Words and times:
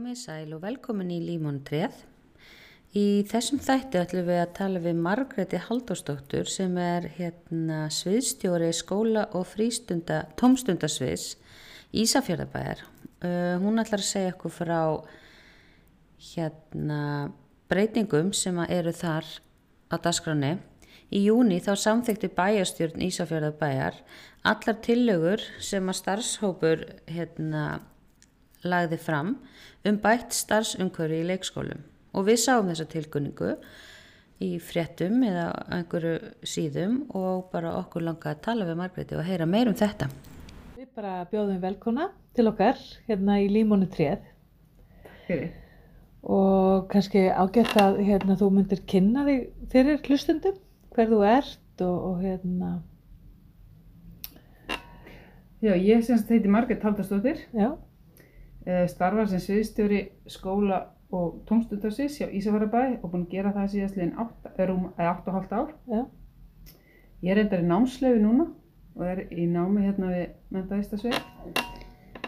Komið 0.00 0.16
sæl 0.16 0.52
og 0.56 0.62
velkomin 0.62 1.10
í 1.12 1.18
Límóntrið. 1.20 1.92
Í 2.96 3.20
þessum 3.28 3.58
þætti 3.60 3.98
ætlum 4.00 4.24
við 4.30 4.38
að 4.40 4.54
tala 4.56 4.80
við 4.80 5.02
Margreti 5.04 5.58
Haldósdóttur 5.60 6.48
sem 6.48 6.78
er 6.80 7.04
hérna 7.18 7.82
sviðstjóri 7.92 8.70
skóla 8.78 9.26
og 9.36 9.44
frístunda, 9.50 10.22
tómstundasviðs 10.40 11.34
Ísafjörðabæðar. 11.92 12.80
Uh, 13.20 13.60
hún 13.60 13.76
ætlar 13.84 14.00
að 14.00 14.08
segja 14.08 14.32
okkur 14.32 14.56
frá 14.56 14.80
hérna 16.30 17.02
breytingum 17.68 18.32
sem 18.32 18.56
eru 18.70 18.96
þar 18.96 19.28
á 19.92 20.00
dasgráni. 20.00 20.54
Í 21.12 21.26
júni 21.26 21.60
þá 21.60 21.74
samþykti 21.84 22.32
bæjastjórn 22.40 23.04
Ísafjörðabæjar 23.10 24.00
allar 24.48 24.80
tillögur 24.80 25.44
sem 25.60 25.92
að 25.92 26.00
starfshópur 26.00 26.88
hérna 27.04 27.82
lagði 28.64 28.98
fram 29.00 29.36
um 29.86 30.00
bætt 30.02 30.34
starfsumhverfi 30.36 31.22
í 31.22 31.28
leikskólum. 31.28 31.84
Og 32.16 32.26
við 32.26 32.40
sáum 32.42 32.68
þessa 32.70 32.88
tilkunningu 32.90 33.54
í 34.42 34.50
fréttum 34.64 35.22
eða 35.26 35.46
einhverju 35.76 36.16
síðum 36.48 37.02
og 37.16 37.50
bara 37.52 37.76
okkur 37.80 38.04
langa 38.06 38.32
að 38.32 38.42
tala 38.46 38.66
við 38.68 38.80
Margreði 38.80 39.18
og 39.20 39.26
heyra 39.28 39.46
meir 39.48 39.70
um 39.70 39.76
þetta. 39.78 40.10
Við 40.78 40.90
bara 40.96 41.14
bjóðum 41.30 41.60
velkona 41.62 42.10
til 42.36 42.48
okkar 42.50 42.80
hérna 43.08 43.40
í 43.42 43.48
Límónu 43.52 43.88
3 43.92 44.14
Fyrir. 45.26 45.50
og 46.22 46.88
kannski 46.90 47.28
ágætt 47.28 47.76
að 47.80 48.00
hérna, 48.04 48.36
þú 48.36 48.50
myndir 48.56 48.84
kynna 48.88 49.24
þig 49.28 49.44
fyrir 49.72 50.00
hlustundum, 50.08 50.56
hver 50.94 51.12
þú 51.12 51.20
ert 51.28 51.84
og, 51.84 51.98
og 52.10 52.24
hérna, 52.24 52.78
Já, 55.60 55.74
ég 55.76 56.00
semst 56.00 56.30
heiti 56.32 56.48
Margrét 56.48 56.80
Haldastóttir, 56.80 57.42
já, 57.52 57.74
eh, 58.66 58.86
starfar 58.88 59.28
sem 59.30 59.42
sviðstjóri 59.42 60.00
skóla 60.30 60.80
og 61.10 61.40
tómstundarsins 61.48 62.20
hjá 62.20 62.28
Ísafjörðabæ 62.28 63.00
og 63.02 63.10
búin 63.10 63.26
að 63.26 63.34
gera 63.34 63.52
það 63.56 63.70
síðastliðin 63.74 64.16
8,5 64.20 65.54
ár. 65.58 65.74
já, 65.90 66.04
Ég 67.20 67.32
er 67.32 67.36
reyndar 67.36 67.60
í 67.60 67.68
námsleifi 67.68 68.20
núna 68.22 68.46
og 68.96 69.02
er 69.04 69.24
í 69.28 69.46
námi 69.50 69.82
hérna 69.84 70.12
við 70.12 70.28
mentaðistasveit. 70.54 71.18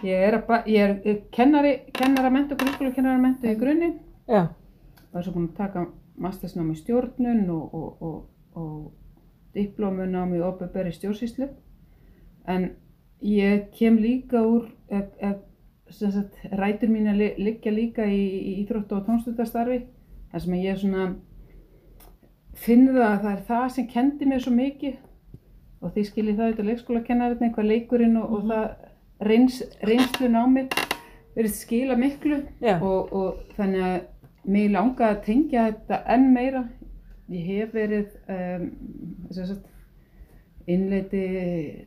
Ég 0.03 0.25
er, 0.27 0.37
ég 0.67 0.83
er 0.83 0.97
eh, 1.07 1.23
kennari, 1.33 1.77
kennaramentu, 1.95 2.59
grunnskólakennaramentu 2.59 3.53
í 3.53 3.59
grunninn 3.59 4.01
já, 4.27 4.49
og 5.13 5.19
er 5.19 5.25
svo 5.25 5.37
búin 5.37 5.49
að 5.53 5.61
taka 5.61 5.87
mastersnámi 6.23 6.75
í 6.75 6.81
stjórnun 6.81 7.47
og, 7.55 7.75
og, 7.79 8.03
og, 8.03 8.19
og 8.59 9.55
diplómunámi 9.55 10.41
í 10.41 10.45
OPBR 10.47 10.91
í 10.91 10.97
stjórnsýslu. 10.97 11.49
En 12.51 12.73
ég 13.23 13.69
kem 13.79 14.01
líka 14.03 14.43
úr, 14.43 14.67
ef, 14.91 15.13
ef, 15.23 15.39
sem 15.39 15.52
sagt, 15.97 16.39
rætur 16.59 16.91
mín 16.93 17.11
að 17.11 17.23
liggja 17.39 17.73
líka 17.75 18.07
í, 18.09 18.23
í 18.23 18.53
íþróttu 18.63 18.99
og 18.99 19.07
tónstundastarfi. 19.07 19.83
þar 20.33 20.45
sem 20.45 20.55
ég 20.59 20.79
svona 20.81 21.07
finn 22.63 22.87
það 22.89 23.03
að 23.07 23.19
það 23.23 23.33
er 23.33 23.43
það 23.49 23.67
sem 23.75 23.89
kendi 23.91 24.29
mér 24.29 24.45
svo 24.45 24.53
mikið 24.55 24.97
og 25.83 25.93
því 25.93 26.05
skil 26.07 26.29
ég 26.29 26.37
það 26.39 26.47
auðvitað 26.47 26.69
leikskólakennarinn, 26.71 27.45
eitthvað 27.47 27.71
leikurinn 27.71 28.17
og, 28.21 28.33
og 28.37 28.45
það 28.51 28.67
reyns, 29.29 29.59
reynslu 29.83 30.31
námið 30.31 30.77
verið 31.35 31.55
skila 31.57 31.97
miklu 31.99 32.43
já, 32.63 32.77
og, 32.79 33.13
og 33.13 33.57
þannig 33.57 33.87
að 33.89 33.99
mig 34.53 34.71
langaði 34.73 35.17
að 35.17 35.25
tengja 35.27 35.67
þetta 35.71 35.99
enn 36.15 36.31
meira. 36.35 36.63
Ég 37.33 37.45
hef 37.49 37.75
verið 37.75 38.09
um, 38.35 38.65
sagt, 39.33 39.69
innleiti 40.71 41.23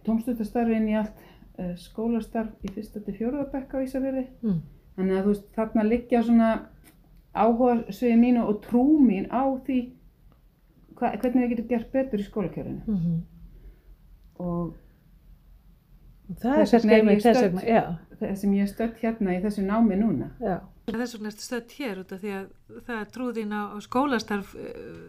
tómstundastarfi 0.05 0.77
inn 0.79 0.89
í 0.89 0.95
allt 0.99 1.23
skólastarf 1.79 2.63
í 2.65 2.71
fyrsta 2.75 3.01
til 3.05 3.15
fjóruða 3.17 3.49
bekka 3.51 3.77
á 3.79 3.83
Ísafjörði. 3.85 4.25
mm, 4.41 4.61
Þannig 4.95 5.17
að 5.17 5.23
þú 5.25 5.31
veist, 5.33 5.45
þarna 5.55 5.83
liggja 5.89 6.23
svona 6.23 6.49
áhuga 7.35 7.91
sviði 7.91 8.17
mínu 8.21 8.45
og 8.47 8.61
trú 8.63 8.83
mín 9.03 9.25
á 9.31 9.43
því 9.65 9.79
hva, 10.95 11.09
hvernig 11.19 11.41
við 11.43 11.49
getum 11.55 11.67
gert 11.73 11.91
betur 11.91 12.19
í 12.23 12.27
skólakjörðinu. 12.29 12.83
mm 12.87 13.23
Og 14.39 14.73
það 16.41 16.55
er 16.59 16.65
Þess 16.65 16.85
vegna 16.85 17.11
er 17.13 17.19
þess 17.23 17.63
já, 17.63 17.81
það 18.19 18.35
sem 18.41 18.53
ég 18.57 18.63
er 18.65 18.71
stödd 18.71 18.97
hérna 19.03 19.35
í 19.35 19.41
þessu 19.43 19.63
námi 19.65 19.95
núna. 19.99 20.31
já, 20.41 20.57
Þess 20.89 21.15
vegna 21.15 21.29
ertu 21.31 21.45
stödd 21.45 21.75
hér 21.79 22.01
út 22.03 22.11
af 22.15 22.21
því 22.23 22.31
að 22.35 22.45
það 22.87 22.99
er 23.01 23.11
trúðin 23.15 23.53
á, 23.55 23.61
á 23.73 23.77
skólastarf 23.85 24.55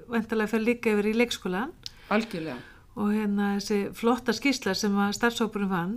vendalega 0.09 0.53
fyrir 0.53 0.67
líka 0.71 0.93
yfir 0.95 1.11
í 1.11 1.15
leikskólan 1.17 1.73
Algjörlega. 2.11 2.59
og 2.97 3.11
hérna 3.13 3.49
þessi 3.59 3.81
flotta 3.99 4.33
skýrsla 4.37 4.75
sem 4.79 4.95
að 4.97 5.17
starfsópurinn 5.19 5.73
vann 5.73 5.97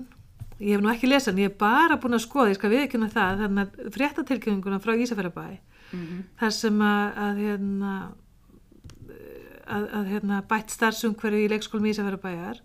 ég 0.59 0.75
hef 0.75 0.83
nú 0.83 0.91
ekki 0.91 1.09
lesað, 1.09 1.33
en 1.33 1.43
ég 1.43 1.51
er 1.51 1.59
bara 1.59 1.97
búin 2.01 2.17
að 2.17 2.25
skoða, 2.25 2.51
ég 2.51 2.59
skal 2.59 2.71
viðkynna 2.73 3.09
það, 3.13 3.43
þannig 3.43 3.65
að 3.65 3.93
fréttatilkynninguna 3.95 4.81
frá 4.83 4.95
Ísafjörðabæ 4.95 5.49
Mm 5.89 6.23
þar 6.37 6.51
sem 6.53 6.81
að, 6.85 7.15
að 7.17 7.39
hérna 7.43 7.93
að, 9.69 9.87
að 9.99 10.11
hérna 10.13 10.41
bætt 10.49 10.73
starfsumhverju 10.73 11.45
í 11.45 11.49
leikskólum 11.53 11.87
Ísafjörðabæjar 11.91 12.61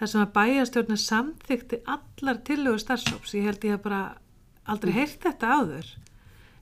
þar 0.00 0.12
sem 0.12 0.22
að 0.22 0.34
bæjastjórna 0.36 0.98
samþykti 1.00 1.80
allar 1.94 2.40
tillögur 2.48 2.82
starfsóps, 2.82 3.34
ég 3.36 3.48
held 3.48 3.66
ég 3.66 3.76
hef 3.76 3.82
bara 3.84 4.02
aldrei 4.70 4.94
heyrt 4.96 5.20
þetta 5.26 5.50
áður. 5.56 5.90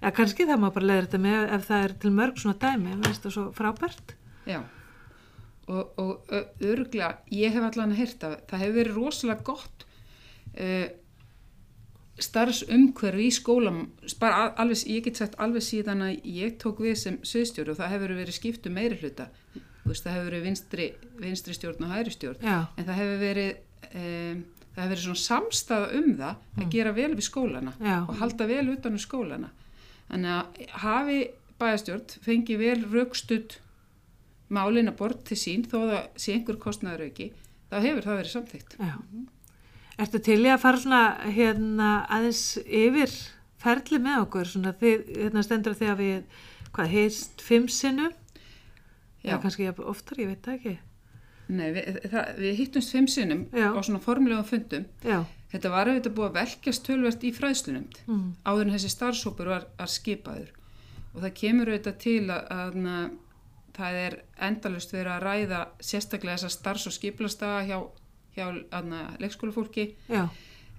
Eða 0.00 0.14
kannski 0.16 0.46
það 0.48 0.62
má 0.62 0.68
bara 0.74 0.88
leiða 0.88 1.04
þetta 1.04 1.20
með 1.22 1.52
ef 1.56 1.68
það 1.68 1.84
er 1.84 1.94
til 2.02 2.12
mörg 2.14 2.40
svona 2.42 2.58
dæmi, 2.64 2.96
finnst 3.04 3.26
það 3.26 3.34
svo 3.36 3.44
frábært. 3.54 4.14
Já, 4.48 4.58
og, 5.68 6.00
og 6.02 6.34
örgla, 6.72 7.12
ég 7.34 7.54
hef 7.54 7.68
allan 7.68 7.94
að 7.94 8.02
heyrta, 8.02 8.32
það 8.50 8.64
hefur 8.64 8.78
verið 8.80 8.98
rosalega 8.98 9.46
gott 9.46 9.86
uh, 10.58 10.88
starfsumhverfi 12.18 13.28
í 13.28 13.34
skólam, 13.34 13.76
bara 14.18 14.38
al- 14.48 14.54
alveg, 14.64 14.80
ég 14.90 15.04
get 15.06 15.20
sagt 15.20 15.36
alveg 15.38 15.62
síðan 15.62 16.02
að 16.08 16.16
ég 16.26 16.56
tók 16.58 16.80
við 16.82 16.96
sem 16.98 17.18
söðstjóri 17.22 17.70
og 17.74 17.78
það 17.78 17.92
hefur 17.94 18.14
verið 18.18 18.34
skiptu 18.40 18.72
meiri 18.74 18.98
hluta, 18.98 19.28
veist, 19.84 20.02
það 20.04 20.16
hefur 20.16 20.28
verið 20.32 20.46
vinstri, 20.48 20.88
vinstri 21.22 21.54
stjórn 21.54 21.86
og 21.86 21.92
hæri 21.94 22.14
stjórn, 22.16 22.42
Já, 22.42 22.56
en 22.74 22.88
það 22.88 22.98
hefur 23.02 23.22
verið, 23.22 23.52
um, 23.92 24.42
það 24.74 24.82
hefur 24.82 24.92
verið 24.94 25.04
svona 25.06 25.22
samstafa 25.26 25.92
um 26.00 26.10
það 26.18 26.34
að 26.64 26.68
gera 26.74 26.96
vel 26.98 27.08
við 27.14 27.28
skólana 27.28 27.76
já, 27.78 27.96
og 28.02 28.18
halda 28.24 28.50
vel 28.50 28.66
utan 28.74 28.98
um 28.98 29.04
skólana. 29.06 29.52
Þannig 30.08 30.34
að 30.34 30.76
hafi 30.82 31.18
bæjastjórn 31.58 32.18
fengið 32.26 32.62
vel 32.64 32.78
raukstudd 32.92 33.58
málin 34.54 34.88
að 34.90 34.98
bort 34.98 35.22
til 35.28 35.36
sín 35.38 35.64
þó 35.68 35.82
að 35.86 35.98
sé 36.18 36.34
einhver 36.34 36.58
kostnaður 36.62 37.06
auki, 37.10 37.30
þá 37.70 37.76
hefur 37.84 38.06
það 38.10 38.20
verið 38.24 38.34
samþygt. 38.34 38.78
já 38.82 38.94
Ertu 39.98 40.20
til 40.22 40.40
í 40.44 40.50
að 40.52 40.62
fara 40.62 40.80
svona 40.82 41.02
hérna 41.34 41.88
aðeins 42.14 42.42
yfir 42.64 43.14
ferli 43.58 43.98
með 44.02 44.20
okkur, 44.26 44.50
svona 44.52 44.74
þið, 44.78 45.08
hérna 45.16 45.42
stendur 45.42 45.74
því 45.78 45.88
að 45.92 46.02
við, 46.04 46.42
hvað, 46.76 46.92
heist 46.94 47.42
fimm 47.42 47.66
sinnum 47.72 48.12
Já, 49.24 49.32
Já, 49.34 49.40
kannski 49.42 49.66
oftar, 49.82 50.20
ég 50.22 50.30
veit 50.30 50.44
það 50.46 50.54
ekki. 50.54 50.76
nei, 51.48 51.66
við, 51.74 51.98
það, 52.12 52.28
við 52.38 52.60
hittumst 52.60 52.94
fimm 52.94 53.08
sinnum 53.10 53.42
Já. 53.50 53.72
á 53.74 53.80
svona 53.82 54.00
formlegum 54.04 54.46
fundum. 54.46 54.86
Já, 55.02 55.24
Þetta 55.48 55.70
var 55.72 55.88
auðvitað 55.88 56.14
búið 56.16 56.28
að 56.28 56.36
velkjast 56.36 56.84
tölvert 56.84 57.22
í 57.24 57.30
fræðslunumd 57.32 58.02
mm. 58.04 58.24
áður 58.44 58.66
en 58.66 58.74
þessi 58.76 58.90
starfsópur 58.92 59.48
var, 59.48 59.64
var 59.78 59.90
skipaður 59.90 60.50
og 61.14 61.22
það 61.22 61.32
kemur 61.40 61.70
auðvitað 61.72 61.96
til 62.04 62.18
að, 62.28 62.50
að, 62.52 62.76
að 62.92 63.78
það 63.78 64.00
er 64.02 64.16
endalust 64.48 64.92
verið 64.92 65.12
að 65.14 65.24
ræða 65.24 65.62
sérstaklega 65.80 66.36
þessa 66.36 66.52
starfs- 66.52 66.88
og 66.90 66.94
skiplastaga 66.98 67.62
hjá, 67.64 67.78
hjá 68.38 68.46
leikskólafólki. 69.20 69.90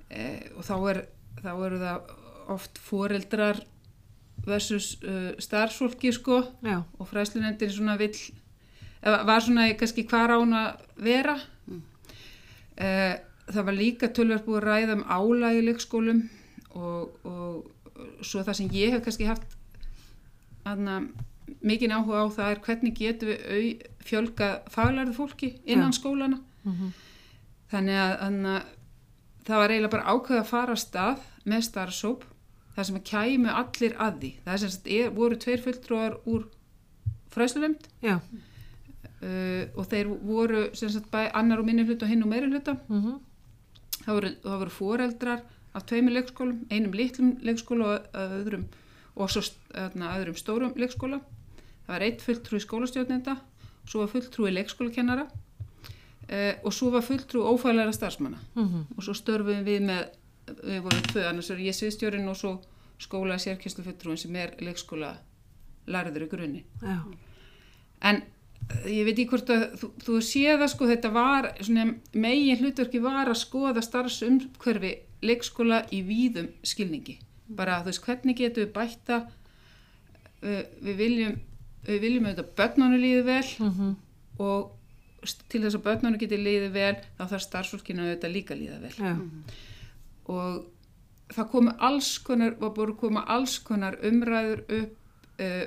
Eh, 0.10 0.50
og 0.58 0.66
þá, 0.66 0.76
er, 0.90 1.04
þá 1.44 1.52
eru 1.54 1.82
það 1.84 2.16
oft 2.50 2.80
foreldrar 2.82 3.60
versus 4.48 4.96
uh, 5.04 5.36
starfsfólki 5.38 6.12
sko. 6.16 6.42
Já, 6.66 6.82
og 6.98 7.10
fræðslunendin 7.10 7.74
svona 7.74 7.98
vill 8.00 8.16
var 9.04 9.44
svona 9.44 9.70
kannski 9.80 10.04
hvar 10.10 10.34
á 10.34 10.38
hún 10.40 10.56
að 10.56 10.82
vera. 11.00 11.38
Eh, 12.80 13.16
það 13.50 13.66
var 13.68 13.76
líka 13.76 14.10
tölverð 14.16 14.46
búið 14.46 14.60
að 14.60 14.68
ræða 14.68 14.96
um 14.98 15.06
álag 15.08 15.58
í 15.60 15.64
leikskólum 15.68 16.22
og, 16.80 17.16
og 17.28 18.24
svo 18.24 18.44
það 18.44 18.60
sem 18.60 18.70
ég 18.76 18.94
hef 18.94 19.04
kannski 19.04 19.28
haft 19.28 19.58
aðna, 20.68 21.02
mikinn 21.66 21.92
áhuga 21.96 22.24
á 22.24 22.28
það 22.32 22.52
er 22.54 22.62
hvernig 22.68 22.96
getum 22.96 23.32
við 23.34 23.84
fjölga 24.06 24.50
faglærðu 24.72 25.16
fólki 25.18 25.54
innan 25.66 25.92
Já. 25.92 26.00
skólana 26.00 26.40
mm 26.64 26.92
Þannig 27.70 28.02
að, 28.02 28.14
að 28.26 28.62
það 29.46 29.62
var 29.62 29.74
eiginlega 29.74 29.94
bara 29.96 30.14
ákveð 30.14 30.40
að 30.40 30.50
fara 30.50 30.76
að 30.76 30.84
stað 30.84 31.26
með 31.50 31.66
starfsóp 31.68 32.26
þar 32.76 32.88
sem 32.88 33.00
að 33.00 33.08
kæmu 33.10 33.54
allir 33.62 33.96
að 34.02 34.20
því. 34.22 34.32
Það 34.46 34.54
er 34.54 34.62
sem 34.64 34.74
sagt, 34.74 34.92
er, 34.96 35.10
voru 35.16 35.40
tveir 35.44 35.64
fulltrúar 35.66 36.18
úr 36.30 36.46
fræslunemnd 37.34 37.88
já, 38.02 38.16
uh, 38.18 39.64
og 39.76 39.90
þeir 39.92 40.12
voru 40.26 40.62
sem 40.78 40.92
sagt 40.94 41.10
bæ 41.14 41.28
annar 41.38 41.62
og 41.62 41.68
minni 41.68 41.86
hluta 41.86 42.08
og 42.08 42.14
hinn 42.14 42.26
og 42.26 42.32
meiri 42.32 42.52
hluta. 42.52 42.78
mm 42.90 43.26
Það 44.00 44.16
voru, 44.16 44.30
það 44.42 44.62
voru 44.62 44.72
foreldrar 44.74 45.42
af 45.76 45.84
tveimur 45.86 46.14
leikskólum, 46.16 46.62
einum 46.72 46.94
litlum 46.96 47.34
leikskóla 47.46 47.90
og 47.90 48.06
að 48.16 48.32
öðrum, 48.38 48.64
og 49.20 49.30
svo 49.30 49.44
öðna, 49.76 50.14
öðrum 50.16 50.38
stórum 50.40 50.72
leikskóla. 50.80 51.20
Það 51.84 51.92
var 51.92 52.06
eitt 52.08 52.24
fulltrúi 52.24 52.62
skólastjórnenda, 52.64 53.36
svo 53.84 54.06
var 54.06 54.12
fulltrúi 54.14 54.54
leikskólakennara 54.56 55.28
uh, 56.32 56.54
og 56.64 56.74
svo 56.74 56.90
var 56.94 57.02
fulltrúi 57.02 57.44
ófælæra 57.54 57.92
starfsmanna. 57.94 58.38
-hmm. 58.56 58.84
og 58.98 59.04
svo 59.04 59.14
störfum 59.14 59.64
við 59.66 59.82
með 59.82 60.04
við 60.64 60.82
vorum 60.82 61.02
tvö, 61.12 61.24
annars 61.30 61.50
er 61.50 61.58
ég 61.58 61.74
sviðstjórin 61.76 62.28
og 62.28 62.36
svo 62.38 62.62
skóla 63.00 63.38
sérkynslufuttrúin 63.38 64.18
sem 64.18 64.36
er 64.36 64.50
leikskóla 64.60 65.18
lærður 65.88 66.24
í 66.24 66.30
grunni. 66.30 66.64
Já, 66.82 66.98
en 68.02 68.16
eh, 68.86 68.92
ég 68.92 69.06
veit 69.06 69.20
ekki 69.20 69.28
hvort 69.30 69.50
að 69.50 69.76
þú, 69.80 69.92
þú 70.06 70.22
séð 70.22 70.62
að 70.62 70.68
sko 70.74 70.88
þetta 70.88 71.12
var 71.12 71.52
svona 71.62 71.86
megin 72.14 72.58
hlutverki 72.58 73.00
var 73.02 73.28
að 73.30 73.38
skoða 73.38 73.82
starfsumhverfi 73.82 74.96
leikskóla 75.22 75.86
í 75.92 76.02
víðum 76.04 76.48
skilningi. 76.64 77.20
Bara 77.56 77.82
þú 77.82 77.86
veist 77.86 78.06
hvernig 78.06 78.38
getum 78.38 78.64
við 78.64 78.74
bætta 78.74 79.22
uh, 80.44 80.64
við 80.82 80.96
viljum 80.98 81.40
við 81.88 82.00
viljum 82.02 82.26
auðvitað 82.26 82.56
börnunum 82.58 83.02
líði 83.02 83.24
vel 83.24 83.46
mhm, 83.60 83.96
og 84.40 84.72
st- 84.72 84.79
til 85.22 85.64
þess 85.64 85.78
að 85.78 85.86
börnunum 85.86 86.20
geti 86.22 86.40
líði 86.40 86.70
vel 86.74 86.96
þá 87.18 87.24
þarf 87.24 87.46
starfsfólkinu 87.46 88.06
auðvitað 88.06 88.36
líka 88.36 88.58
líða 88.58 88.80
vel. 88.84 88.94
Já, 88.98 89.14
og 90.30 90.60
það 91.34 91.50
komu 91.54 91.76
alls 91.90 92.12
konar, 92.26 92.56
var 92.60 92.74
búin 92.76 92.94
að 92.94 93.00
koma 93.04 93.26
alls 93.30 93.58
konar 93.66 93.98
umræður 94.06 94.64
upp 94.80 95.44
uh, 95.44 95.66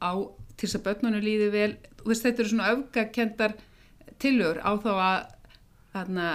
á 0.00 0.12
til 0.56 0.68
þess 0.68 0.78
að 0.78 0.86
börnunum 0.88 1.24
líði 1.24 1.48
vel. 1.52 1.72
Þú 2.00 2.12
veist 2.12 2.26
þetta 2.26 2.42
eru 2.42 2.52
svona 2.52 2.70
öfgakendar 2.74 3.56
tilögur 4.22 4.62
á 4.64 4.70
þá 4.80 4.92
að 4.94 5.18
þarna, 5.96 6.28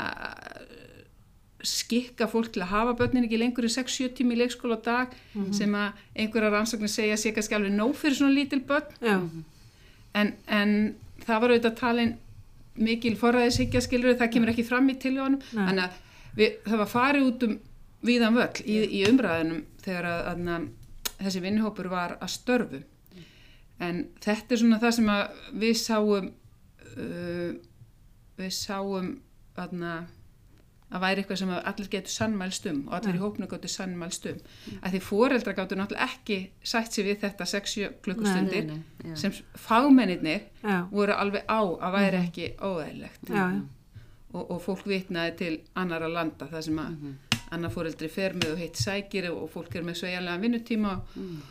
skikka 1.61 2.25
fólk 2.29 2.49
til 2.53 2.63
að 2.65 2.71
hafa 2.73 2.97
börnin 2.97 3.27
ekki 3.27 3.37
lengur 3.37 3.67
en 3.67 3.73
6-7 3.73 4.15
tími 4.17 4.33
í 4.33 4.39
leikskóla 4.39 4.79
á 4.81 4.85
dag 4.85 5.11
sem 5.53 5.73
að 5.77 5.99
einhverja 6.17 6.49
rannsóknir 6.55 6.89
segja 6.89 7.19
sé 7.21 7.33
kannski 7.35 7.53
alveg 7.57 7.75
nóg 7.75 7.93
fyrir 7.99 8.17
svona 8.17 8.33
lítil 8.33 8.63
börn. 8.65 8.87
Já, 8.97 9.19
en, 10.17 10.33
en 10.49 10.73
það 11.21 11.43
var 11.43 11.53
auðvitað 11.53 11.77
talin 11.77 12.15
mikil 12.79 13.15
forræðishyggja 13.19 13.81
skilur 13.83 14.17
það 14.19 14.31
kemur 14.35 14.53
ekki 14.53 14.67
fram 14.67 14.87
í 14.91 14.97
tiljónum 15.01 15.41
þannig 15.51 15.83
að 15.87 15.97
við, 16.37 16.53
það 16.67 16.83
var 16.83 16.91
farið 16.91 17.27
út 17.27 17.47
um 17.47 17.57
víðan 18.07 18.37
völl 18.37 18.63
í, 18.65 18.77
í 18.99 19.01
umræðinum 19.09 19.65
þegar 19.83 20.07
að, 20.11 20.29
að, 20.31 20.69
þessi 21.21 21.43
vinnuhópur 21.43 21.91
var 21.91 22.15
að 22.19 22.33
störfu 22.35 22.81
en 23.81 24.05
þetta 24.21 24.55
er 24.55 24.61
svona 24.61 24.79
það 24.81 24.95
sem 24.97 25.11
að 25.11 25.43
við 25.63 25.75
sáum 25.81 26.31
uh, 26.95 27.51
við 28.41 28.55
sáum 28.55 29.11
aðna, 29.59 30.05
að 30.91 31.01
væri 31.05 31.21
eitthvað 31.23 31.37
sem 31.41 31.49
allir 31.49 31.87
getur 31.93 32.11
sannmælst 32.11 32.65
um 32.71 32.79
og 32.87 32.93
allir 32.97 33.15
í 33.15 33.21
hópnu 33.23 33.47
getur 33.51 33.69
sannmælst 33.71 34.25
um. 34.31 34.39
Að 34.83 34.91
því 34.95 35.01
foreldra 35.07 35.53
gáttu 35.57 35.75
náttúrulega 35.79 36.07
ekki 36.09 36.39
sætt 36.63 36.91
sér 36.97 37.05
við 37.11 37.19
þetta 37.25 37.47
6-7 37.53 37.91
klukkustundir 38.03 38.65
Nei, 38.67 38.75
nei, 38.75 39.11
já. 39.11 39.15
sem 39.15 39.31
fagmennir 39.55 40.41
já, 40.63 40.81
voru 40.91 41.13
alveg 41.15 41.43
á 41.47 41.61
að 41.63 41.95
væri 41.97 42.21
ekki 42.25 42.49
óæðilegt 42.59 43.29
já, 43.31 43.45
og, 44.33 44.51
og 44.51 44.61
fólk 44.65 44.85
vitnaði 44.87 45.35
til 45.37 45.53
annara 45.75 46.07
landa 46.11 46.47
þar 46.51 46.61
sem 46.67 46.77
að 46.79 46.91
Mhm. 46.91 47.17
annar 47.51 47.71
fóreldri 47.73 48.07
fer 48.09 48.31
með 48.33 48.53
og 48.53 48.59
heitt 48.61 48.77
sækir 48.79 49.25
og 49.31 49.49
fólk 49.51 49.75
er 49.75 49.83
með 49.83 49.97
sveigjanlega 50.01 50.39
vinnutíma 50.39 51.01
Mm. 51.15 51.41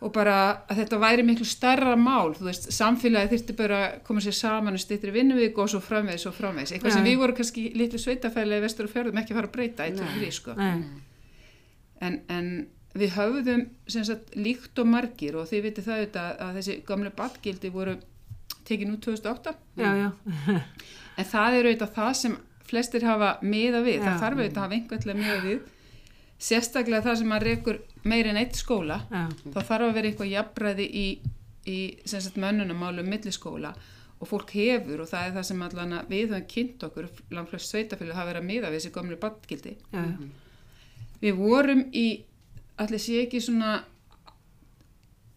Og 0.00 0.12
bara 0.14 0.36
að 0.64 0.80
þetta 0.80 0.98
væri 1.02 1.24
miklu 1.28 1.46
starra 1.48 1.92
mál, 2.00 2.32
þú 2.36 2.46
veist, 2.48 2.70
samfélagi 2.72 3.34
þyrfti 3.34 3.56
bara 3.58 3.80
að 3.84 3.96
koma 4.06 4.24
sér 4.24 4.36
saman 4.38 4.78
og 4.78 4.82
styttri 4.82 5.12
vinnuvík 5.14 5.58
og 5.60 5.70
svo 5.72 5.82
framvegis 5.84 6.24
og 6.30 6.36
framvegis, 6.36 6.72
eitthvað 6.72 6.94
Já. 6.94 6.96
sem 6.96 7.08
við 7.10 7.18
vorum 7.20 7.38
kannski 7.40 7.64
litlu 7.76 8.00
sveitafælega 8.00 8.62
í 8.62 8.64
vestur 8.64 8.88
og 8.88 8.94
fjörðum 8.94 9.20
ekki 9.20 9.34
að 9.34 9.40
fara 9.40 9.50
að 9.50 9.56
breyta 9.58 9.86
eitt 9.86 10.00
og 10.00 10.06
Nei. 10.08 10.14
þrý, 10.16 10.30
sko 10.38 10.56
en, 12.00 12.20
en 12.32 12.48
við 12.96 13.12
höfðum 13.18 13.66
sem 13.92 14.06
sagt 14.08 14.32
líkt 14.40 14.80
og 14.80 14.88
margir 14.88 15.36
og 15.36 15.50
þið 15.50 15.66
vitið 15.68 15.90
það 15.90 16.00
auðvitað 16.00 16.40
að 16.46 16.56
þessi 16.58 16.78
gamle 16.88 17.12
badgildi 17.20 17.72
voru 17.74 17.98
tekin 18.66 18.94
út 18.94 19.04
2008 19.04 19.52
já, 19.78 19.90
já, 20.00 20.08
En 21.20 21.28
það 21.28 21.56
er 21.58 21.68
auðvitað 21.68 21.92
það 21.98 22.14
sem 22.20 22.36
flestir 22.70 23.04
hafa 23.04 23.34
miða 23.44 23.82
við. 23.84 23.98
Já. 23.98 24.06
Það 24.06 24.22
þarf 24.24 24.40
auðvitað 24.40 24.62
að 24.62 24.74
hafa 24.76 25.10
að 25.14 25.20
miða 25.20 25.38
við. 25.44 25.60
Sérstaklega 26.40 27.04
það 27.04 27.18
sem 27.20 27.34
að 27.36 27.46
rekur 27.48 27.80
meir 28.04 28.26
en 28.30 28.36
eitt 28.40 28.56
skóla. 28.56 29.02
já, 29.10 29.26
Þá 29.52 29.60
þarf 29.60 29.86
að 29.88 29.94
vera 29.98 30.10
eitthvað 30.10 30.32
jafnræði 30.34 30.86
í, 30.86 31.06
í 31.66 31.78
sem 32.08 32.20
sagt, 32.24 32.38
mönnunumálum 32.40 33.08
milliskóla 33.10 33.74
og 34.20 34.28
fólk 34.28 34.50
hefur 34.52 35.00
og 35.00 35.08
það 35.08 35.26
er 35.26 35.34
það 35.36 35.46
sem 35.48 35.62
allan 35.64 35.92
að 35.96 36.10
við 36.12 36.32
höfum 36.34 36.48
kynnt 36.54 36.82
okkur, 36.84 37.06
langt 37.32 37.52
flest 37.52 37.72
sveitafélag 37.72 38.18
hafa 38.18 38.28
verið 38.32 38.42
að 38.42 38.48
miða 38.50 38.70
við 38.72 38.78
þessi 38.80 38.92
gömlu 38.96 39.16
badgildi. 39.20 39.76
já, 39.92 40.04
Við 41.20 41.36
vorum 41.36 41.82
í, 41.92 42.06
allir 42.80 43.00
sé 43.00 43.22
ekki 43.24 43.40
svona 43.44 43.84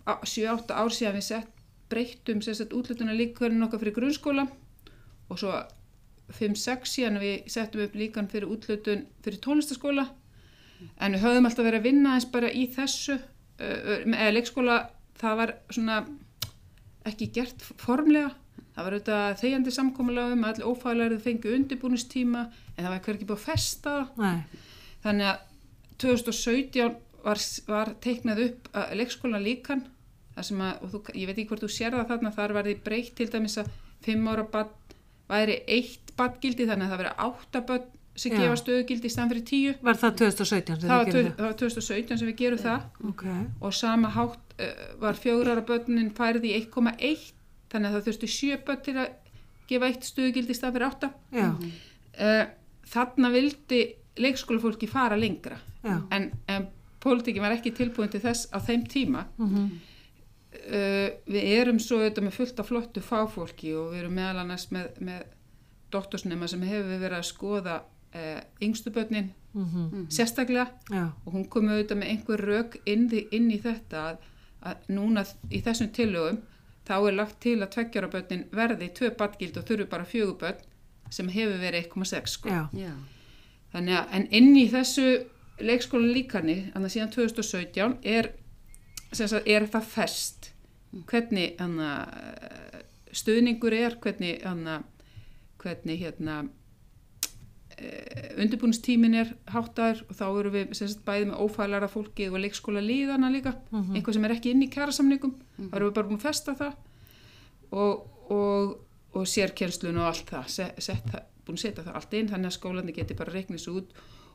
7-8 0.05 0.75
ár 0.75 0.91
síðan 0.91 1.17
við 1.17 1.25
sett 1.27 1.63
breyttum 1.91 2.41
sem 2.43 2.55
sagt 2.57 2.73
útlutuna 2.75 3.15
líkverðin 3.15 3.63
okkar 3.67 3.81
fyrir 3.83 3.95
grunnskóla. 3.97 4.47
Og 5.31 5.39
svo 5.39 5.53
5-6 6.33 6.91
síðan 6.95 7.19
við 7.21 7.47
settum 7.51 7.83
upp 7.85 7.95
líkan 7.99 8.27
fyrir 8.31 8.51
útlutun 8.51 9.05
fyrir 9.23 9.39
tónlistaskóla 9.43 10.07
en 10.97 11.15
við 11.15 11.23
höfðum 11.25 11.47
alltaf 11.49 11.67
verið 11.67 11.81
að 11.81 11.87
vinna 11.89 12.15
eins 12.17 12.27
bara 12.33 12.51
í 12.51 12.65
þessu 12.73 13.17
uh, 13.17 14.03
eða 14.03 14.33
leikskóla 14.35 14.77
það 15.21 15.39
var 15.39 15.53
svona 15.69 16.01
ekki 17.07 17.29
gert 17.35 17.63
formlega. 17.81 18.33
Það 18.73 18.85
var 18.85 18.95
auðvitað 18.95 19.39
þegjandi 19.43 19.71
samkomulega 19.75 20.33
um 20.33 20.45
að 20.45 20.53
allir 20.53 20.69
ófælarið 20.71 21.25
fengi 21.27 21.51
undirbúnistíma 21.53 22.43
en 22.73 22.79
það 22.79 22.93
var 22.93 23.01
hverki 23.05 23.27
búið 23.29 23.39
að 23.39 23.47
festa 23.51 23.95
nei, 24.17 24.61
Þannig 25.03 25.27
að 25.29 25.41
2017 26.01 26.95
var, 27.23 27.41
var 27.69 27.91
teiknað 28.03 28.41
upp 28.47 28.69
að 28.79 28.95
leikskóla 28.97 29.41
líkan, 29.43 29.83
að, 30.39 30.49
þú, 30.89 31.01
ég 31.13 31.29
veit 31.29 31.35
ekki 31.35 31.49
hvort 31.51 31.65
þú 31.65 31.69
sér 31.75 31.93
það 31.93 32.09
þarna, 32.13 32.33
þar 32.39 32.55
var 32.57 32.69
því 32.69 32.75
breytt 32.87 33.13
til 33.19 33.29
dæmis 33.29 33.59
að 33.61 33.69
5 34.07 34.31
ára 34.31 34.47
bad 34.55 34.95
væri 35.29 35.59
eitt 35.71 36.15
badgildi 36.17 36.67
þannig 36.69 36.87
að 36.87 36.93
það 36.93 37.03
veri 37.03 37.13
8 37.27 37.63
bad 37.69 37.85
sem 38.15 38.33
gefa 38.35 38.57
stöðugildi 38.59 39.09
í 39.09 39.13
stann 39.13 39.31
fyrir 39.31 39.45
10. 39.49 39.79
var 39.81 39.97
það 39.97 40.17
2017 40.21 40.81
sem 40.81 40.89
Það 40.89 40.99
var, 40.99 41.29
það 41.37 41.47
var 41.47 41.55
2017 41.61 42.19
sem 42.21 42.29
við 42.29 42.35
gerum 42.43 42.61
það 42.61 42.83
það? 42.83 43.07
Ok, 43.09 43.23
og 43.65 43.73
sama 43.73 44.11
hátt 44.13 44.53
uh, 44.59 44.83
var 45.01 45.17
fjögrara 45.17 45.63
börnin 45.65 46.11
færið 46.13 46.45
í 46.49 46.53
1,1 46.59 47.23
þannig 47.73 47.89
að 47.89 47.95
það 47.97 48.05
þurfti 48.09 48.29
7 48.35 48.59
börn 48.67 48.83
til 48.85 48.95
að 49.01 49.15
gefa 49.71 49.89
eitt 49.89 50.05
stöðugildi 50.05 50.53
í 50.53 50.59
stann 50.59 50.75
fyrir 50.75 50.89
8. 50.91 51.11
já, 51.33 51.49
Uh, 52.13 52.43
þarna 52.85 53.31
vildi 53.33 53.77
leikskólafólki 54.21 54.85
fara 54.85 55.15
lengra. 55.17 55.55
Já, 55.81 55.95
en, 56.13 56.27
en 56.45 56.67
pólitíkin 57.01 57.41
var 57.41 57.55
ekki 57.55 57.71
tilbúin 57.73 58.11
til 58.13 58.21
þess 58.21 58.51
á 58.53 58.61
þeim 58.61 58.83
tíma. 58.85 59.23
Mhm, 59.41 59.63
uh, 60.59 61.07
við 61.25 61.47
erum 61.55 61.79
svo 61.81 62.03
auðvitað 62.03 62.27
með 62.27 62.37
fullt 62.37 62.61
af 62.61 62.69
flottu 62.69 63.01
fáfólki 63.01 63.73
og 63.73 63.95
við 63.95 64.03
erum 64.03 64.13
meðal 64.19 64.43
annars 64.43 64.67
með, 64.69 64.91
með 65.01 65.25
doktorsnema 65.89 66.51
sem 66.51 66.61
hefur 66.69 67.01
verið 67.01 67.17
að 67.17 67.27
skoða 67.31 67.79
yngstu 68.61 68.91
börnin 68.93 69.31
mhm, 69.53 70.05
sérstaklega. 70.09 70.67
Já, 70.91 71.05
og 71.25 71.33
hún 71.33 71.47
kom 71.49 71.69
auðvitað 71.69 71.97
með 72.01 72.11
einhver 72.13 72.43
rök 72.47 72.77
inn, 72.85 73.07
í- 73.11 73.27
inn 73.31 73.49
í 73.51 73.59
þetta 73.63 74.03
að, 74.11 74.17
að 74.69 74.89
núna 74.95 75.23
í 75.51 75.61
þessum 75.65 75.89
tillögum 75.95 76.37
þá 76.87 76.93
er 77.07 77.15
lagt 77.17 77.39
til 77.41 77.57
að 77.63 77.71
tveggjara 77.77 78.09
börnin 78.11 78.45
verði 78.51 78.89
tvö 78.97 79.09
badgild 79.17 79.57
og 79.57 79.65
þurfu 79.69 79.89
bara 79.89 80.05
fjögur 80.05 80.37
börn 80.41 80.61
sem 81.13 81.29
hefur 81.29 81.59
verið 81.61 81.87
1,6 81.93 82.27
sko. 82.37 82.49
Þannig 83.73 83.97
að, 83.97 84.07
en 84.17 84.27
inn 84.31 84.55
í 84.57 84.67
þessu 84.69 85.05
leikskóla 85.63 86.09
líkani, 86.13 86.55
þannig 86.73 86.89
að 86.89 86.93
síðan 86.95 87.11
2017 87.13 87.97
er, 88.03 88.29
sem 89.13 89.27
sagt, 89.29 89.47
er 89.47 89.65
það 89.69 89.87
fest 89.93 90.49
hvernig 91.09 91.55
hana, 91.61 91.91
stuðningur 93.13 93.73
er, 93.77 93.95
hvernig, 94.01 94.41
hana, 94.45 94.79
hvernig 95.61 95.99
hérna, 96.03 96.43
undirbúinstímin 98.43 99.15
er 99.17 99.33
háttaður 99.53 100.03
og 100.09 100.17
þá 100.17 100.23
eru 100.39 100.51
við 100.53 100.73
sagt, 100.77 101.01
bæði 101.07 101.29
með 101.31 101.41
ófælara 101.45 101.89
fólki 101.91 102.27
og 102.29 102.39
leikskóla 102.43 102.81
líðana 102.83 103.29
líka, 103.33 103.55
Mhm. 103.71 103.95
einhvað 103.95 104.13
sem 104.13 104.25
er 104.25 104.31
ekki 104.35 104.51
inn 104.51 104.63
í 104.63 104.69
kjærasamningum, 104.73 105.35
þá 105.59 105.75
erum 105.75 105.89
við 105.89 105.93
bara 105.93 106.07
búin 106.07 106.19
að 106.19 106.27
festa 106.27 106.55
það 106.55 106.73
og, 107.71 108.07
og, 108.31 108.77
og 109.13 109.23
sérkjænslun 109.27 109.97
og 109.97 110.07
allt 110.11 110.25
það, 110.29 110.47
set, 110.47 110.81
set, 110.83 111.03
búin 111.45 111.57
að 111.57 111.63
setja 111.65 111.83
það 111.83 111.95
allt 111.95 112.13
inn 112.13 112.29
þannig 112.29 112.51
að 112.51 112.57
skólandi 112.57 112.93
geti 112.95 113.13
bara 113.19 113.33
reiknið 113.33 113.59
svo 113.59 113.77
út 113.81 113.93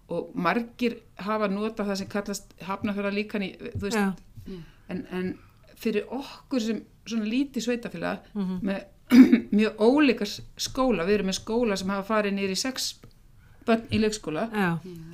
og 0.08 0.30
margir 0.34 0.98
hafa 1.20 1.48
notað 1.52 1.86
það 1.90 1.98
sem 2.00 2.08
kallast 2.08 2.54
hafnafjara 2.64 3.10
líkan 3.12 3.42
í, 3.44 3.50
já, 3.92 4.14
en, 4.88 5.06
en 5.12 5.38
fyrir 5.76 6.06
okkur 6.10 6.60
sem 6.60 6.78
svona 7.06 7.24
lítið 7.28 7.62
sveitafélag 7.66 8.18
mhm, 8.34 8.62
með 8.62 8.86
mjög 9.58 9.78
ólíkar 9.80 10.28
skóla, 10.60 11.04
við 11.08 11.14
erum 11.18 11.26
með 11.30 11.38
skóla 11.40 11.76
sem 11.76 11.88
hafa 11.88 12.04
farið 12.14 12.34
nýri 12.36 12.56
sex 12.56 13.00
börn 13.68 13.84
í 13.92 14.00
leikskóla, 14.02 14.48
já, 14.52 14.70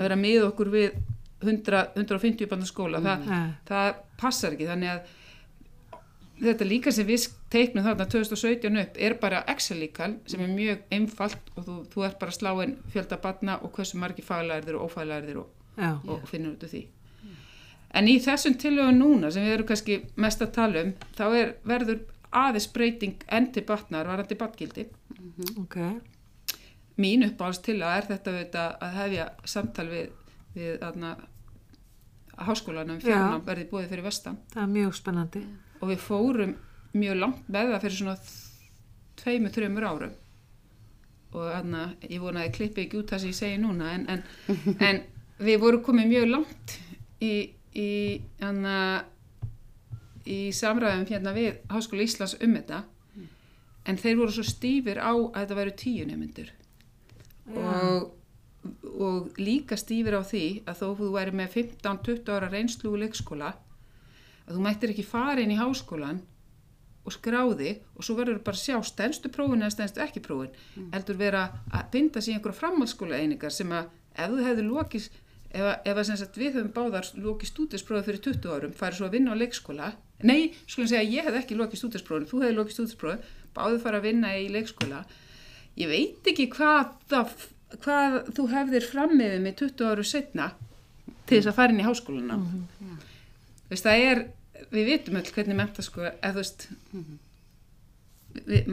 að 0.06 0.16
miða 0.22 0.48
okkur 0.52 0.72
við 0.72 0.96
100, 1.44 1.82
150 1.98 2.48
börn 2.50 2.64
skóla, 2.68 3.02
það, 3.04 3.28
já, 3.28 3.42
það 3.68 3.92
passar 4.20 4.56
ekki 4.56 4.70
þannig 4.70 4.94
að 4.94 5.12
þetta 6.40 6.66
líka 6.66 6.92
sem 6.92 7.06
við 7.06 7.28
teiknum 7.52 7.84
þarna 7.86 8.06
2017 8.10 8.80
upp 8.80 8.98
er 9.06 9.14
bara 9.20 9.42
Excel-líkal 9.52 10.16
sem 10.30 10.42
er 10.42 10.50
mjög 10.50 10.82
einfalt 10.94 11.52
og 11.54 11.66
þú, 11.66 11.76
þú 11.92 12.06
ert 12.08 12.18
bara 12.22 12.34
að 12.34 12.38
slá 12.40 12.50
inn 12.64 12.74
fjölda 12.92 13.18
batna 13.22 13.58
og 13.62 13.74
hversu 13.76 14.00
margi 14.02 14.24
faglæðir 14.26 14.78
og 14.78 14.88
ófaglæðir 14.88 15.40
og, 15.44 15.52
og 16.10 16.26
finnur 16.30 16.56
út 16.56 16.66
af 16.66 16.74
því. 16.74 16.82
En 17.94 18.10
í 18.10 18.16
þessum 18.22 18.56
tilögum 18.58 18.98
núna 18.98 19.30
sem 19.30 19.44
við 19.46 19.54
erum 19.54 19.68
kannski 19.68 20.00
mest 20.18 20.42
að 20.42 20.54
tala 20.56 20.82
um 20.82 20.90
þá 21.14 21.24
er, 21.38 21.54
verður 21.62 22.02
aðeins 22.34 22.66
breyting 22.74 23.22
enn 23.30 23.52
til 23.54 23.62
batnar 23.68 24.08
varandi 24.10 24.34
batgildi 24.38 24.88
ok, 25.62 25.78
mín 27.00 27.26
uppáhalds 27.26 27.62
til 27.64 27.80
að 27.82 27.96
er 27.98 28.08
þetta 28.10 28.32
auðvitað 28.32 28.74
að 28.86 28.98
hefja 28.98 29.28
samtal 29.50 29.86
við, 29.90 30.10
við 30.54 30.84
aðna, 30.86 31.14
háskólanum 32.34 33.00
fjarnám 33.02 33.44
verði 33.46 33.68
búið 33.70 33.88
fyrir 33.92 34.06
vestan. 34.06 34.38
Það 34.54 34.62
er 34.62 34.74
mjög 34.74 34.98
spennandi. 34.98 35.44
og 35.80 35.90
við 35.90 36.02
fórum 36.02 36.54
mjög 36.94 37.18
langt 37.18 37.48
með 37.50 37.72
það 37.72 37.82
fyrir 37.84 37.98
svona 37.98 38.16
tveimur, 39.20 39.54
þreimur 39.54 39.88
árum. 39.88 40.14
Og 41.34 41.50
þannig 41.50 41.80
að 41.82 42.14
ég 42.14 42.22
vona 42.22 42.44
að 42.44 42.54
klippi 42.54 42.84
ekki 42.84 43.00
út 43.00 43.10
það 43.10 43.22
sem 43.24 43.32
ég 43.32 43.38
segi 43.40 43.58
núna 43.58 43.90
en, 43.96 44.06
en, 44.08 44.22
en 44.88 45.02
við 45.42 45.60
vorum 45.62 45.82
komið 45.82 46.10
mjög 46.12 46.26
langt 46.30 46.76
í, 47.18 47.34
í, 47.74 47.90
hana, 48.38 48.78
í 50.30 50.40
samræðum 50.54 51.08
hérna 51.10 51.34
við 51.34 51.58
Háskóla 51.74 52.06
Íslands 52.06 52.36
um 52.38 52.54
þetta. 52.54 52.84
En 53.84 53.98
þeir 54.00 54.20
voru 54.22 54.32
svo 54.32 54.46
stífir 54.46 55.02
á 55.02 55.12
að 55.12 55.40
þetta 55.42 55.58
væru 55.58 55.74
tíu 55.76 56.06
nemyndur 56.08 56.54
og, 57.52 58.12
og 58.94 59.40
líka 59.40 59.76
stífir 59.76 60.16
á 60.16 60.22
því 60.24 60.44
að 60.64 60.78
þó 60.80 60.86
þú 61.00 61.10
væri 61.16 61.34
með 61.36 61.58
15-20 61.58 62.30
ára 62.32 62.52
reynslu 62.52 62.92
úr 62.94 63.02
leikskóla 63.04 63.50
að 64.44 64.54
þú 64.54 64.62
mættir 64.64 64.94
ekki 64.94 65.06
fara 65.08 65.42
inn 65.42 65.52
í 65.52 65.58
háskólan 65.60 66.22
og 67.04 67.12
skráði 67.12 67.74
og 67.94 68.06
svo 68.06 68.16
verður 68.16 68.40
bara 68.44 68.56
að 68.56 68.62
sjá 68.62 68.78
stennstu 68.88 69.30
prófin 69.32 69.60
eða 69.60 69.74
stennstu 69.74 70.00
ekki 70.00 70.22
prófin. 70.24 70.54
Heldur 70.94 71.18
vera 71.20 71.44
að 71.68 71.90
binda 71.92 72.22
sér 72.22 72.34
í 72.34 72.38
einhverja 72.38 72.60
framhaldsskóla 72.62 73.20
einingar 73.20 73.52
sem 73.52 73.72
að 73.76 73.90
ef 74.14 74.32
þú 74.32 74.46
hefði 74.46 74.64
lokis 74.68 75.10
ef, 75.50 75.68
ef 75.84 76.00
að 76.00 76.10
sagt 76.22 76.40
við 76.40 76.56
höfum 76.58 76.72
báðar 76.76 77.10
lokið 77.26 77.50
stúdisprófi 77.50 78.08
fyrir 78.08 78.24
20 78.28 78.54
árum 78.54 78.72
farið 78.78 79.00
svo 79.00 79.08
að 79.08 79.16
vinna 79.18 79.36
á 79.36 79.40
leikskóla. 79.42 79.90
Nei, 80.24 80.54
skulum 80.64 80.88
segja 80.88 81.04
ég 81.04 81.28
hef 81.28 81.36
ekki 81.42 81.58
lokið 81.58 81.82
stúdisprófin 81.82 82.30
þú 82.30 82.42
hefði 82.44 82.58
lokið 82.58 82.76
stúdisprófi, 82.78 83.34
báðu 83.54 83.82
fara 83.84 84.00
að 84.00 84.08
vinna 84.08 84.32
í 84.40 84.48
leikskóla 84.54 85.04
ég 85.80 85.90
veit 85.90 86.30
ekki 86.30 86.48
hvað, 86.52 86.94
það, 87.10 87.34
hvað 87.84 88.18
þú 88.36 88.46
hefðir 88.52 88.88
frammiðið 88.92 89.44
með 89.44 89.58
20 89.64 89.90
áru 89.90 90.06
setna 90.06 90.48
til 91.24 91.38
þess 91.38 91.50
að 91.50 91.58
fara 91.58 91.74
inn 91.74 91.82
í 91.82 91.86
háskóluna 91.86 92.38
þú 92.38 93.72
veist, 93.72 93.86
það 93.86 94.08
er 94.10 94.24
við 94.74 94.90
vitum 94.90 95.18
öll 95.20 95.30
hvernig 95.34 95.58
menta 95.58 95.84
sko 95.84 96.04
eða 96.08 96.34
þú 96.34 96.42
veist 96.42 96.68
við, 98.46 98.70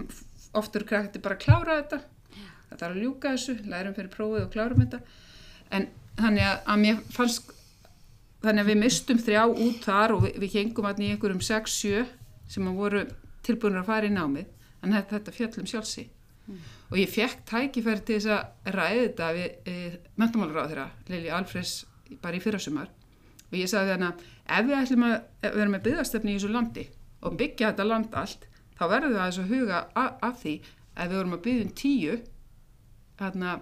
oft 0.58 0.76
eru 0.76 0.88
krakkti 0.88 1.22
bara 1.24 1.38
að 1.38 1.46
klára 1.46 1.80
þetta. 1.82 2.02
Það 2.70 2.82
þarf 2.84 2.92
að 2.92 3.02
ljúka 3.04 3.34
þessu 3.36 3.58
lærum 3.72 3.98
fyrir 3.98 4.14
prófið 4.14 4.46
og 4.46 4.54
klárum 4.54 4.84
þetta. 4.84 5.02
En 5.72 5.88
þannig 6.20 6.48
að, 6.48 6.58
að 6.74 6.82
mér 6.86 7.02
fannst 7.16 7.52
þannig 8.42 8.64
að 8.64 8.72
við 8.72 8.80
mistum 8.82 9.22
þrjá 9.22 9.44
út 9.52 9.84
þar 9.86 10.16
og 10.16 10.24
við, 10.26 10.40
við 10.44 10.58
hengum 10.58 10.88
allir 10.90 11.08
í 11.08 11.12
einhverjum 11.16 11.44
6-7 11.46 12.06
sem 12.52 12.68
að 12.68 12.80
voru 12.82 13.04
tilbúinir 13.46 13.84
að 13.84 13.92
fara 13.92 14.10
í 14.10 14.16
námið. 14.16 14.50
En 14.82 14.98
þetta, 14.98 15.36
fjallum 15.36 15.70
sjálfsi 16.46 16.80
og 16.92 17.00
ég 17.00 17.12
fekk 17.12 17.46
tækifæri 17.48 18.04
til 18.04 18.18
þess 18.18 18.32
að 18.36 18.74
ræði 18.76 19.04
þetta 19.06 19.28
við 19.38 19.70
e, 19.72 19.76
mentamálaráð 20.20 20.74
þeirra 20.74 20.88
Lili 21.08 21.32
Alfreds 21.32 21.76
bara 22.22 22.36
í 22.36 22.44
fyrrasumar. 22.44 22.90
Og 23.52 23.56
ég 23.60 23.70
sagði 23.72 23.96
að 23.96 24.26
ef 24.52 24.66
við 24.68 24.78
ætlum 24.78 25.06
að 25.08 25.16
vera 25.46 25.72
með 25.72 25.86
byggðastöfni 25.88 26.34
í 26.34 26.38
þessu 26.40 26.52
landi 26.52 26.86
og 27.22 27.38
byggja 27.40 27.72
þetta 27.72 27.88
land 27.88 28.18
allt 28.20 28.48
þá 28.76 28.84
verðum 28.92 29.14
við 29.14 29.22
aðeins 29.22 29.40
að 29.40 29.54
huga 29.54 29.80
að, 30.02 30.10
að 30.28 30.38
því 30.42 30.56
ef 30.92 31.12
við 31.12 31.18
vorum 31.18 31.38
að 31.38 31.44
byggja 31.46 31.66
um 31.66 31.74
tíu 31.82 32.18
þarna 33.22 33.54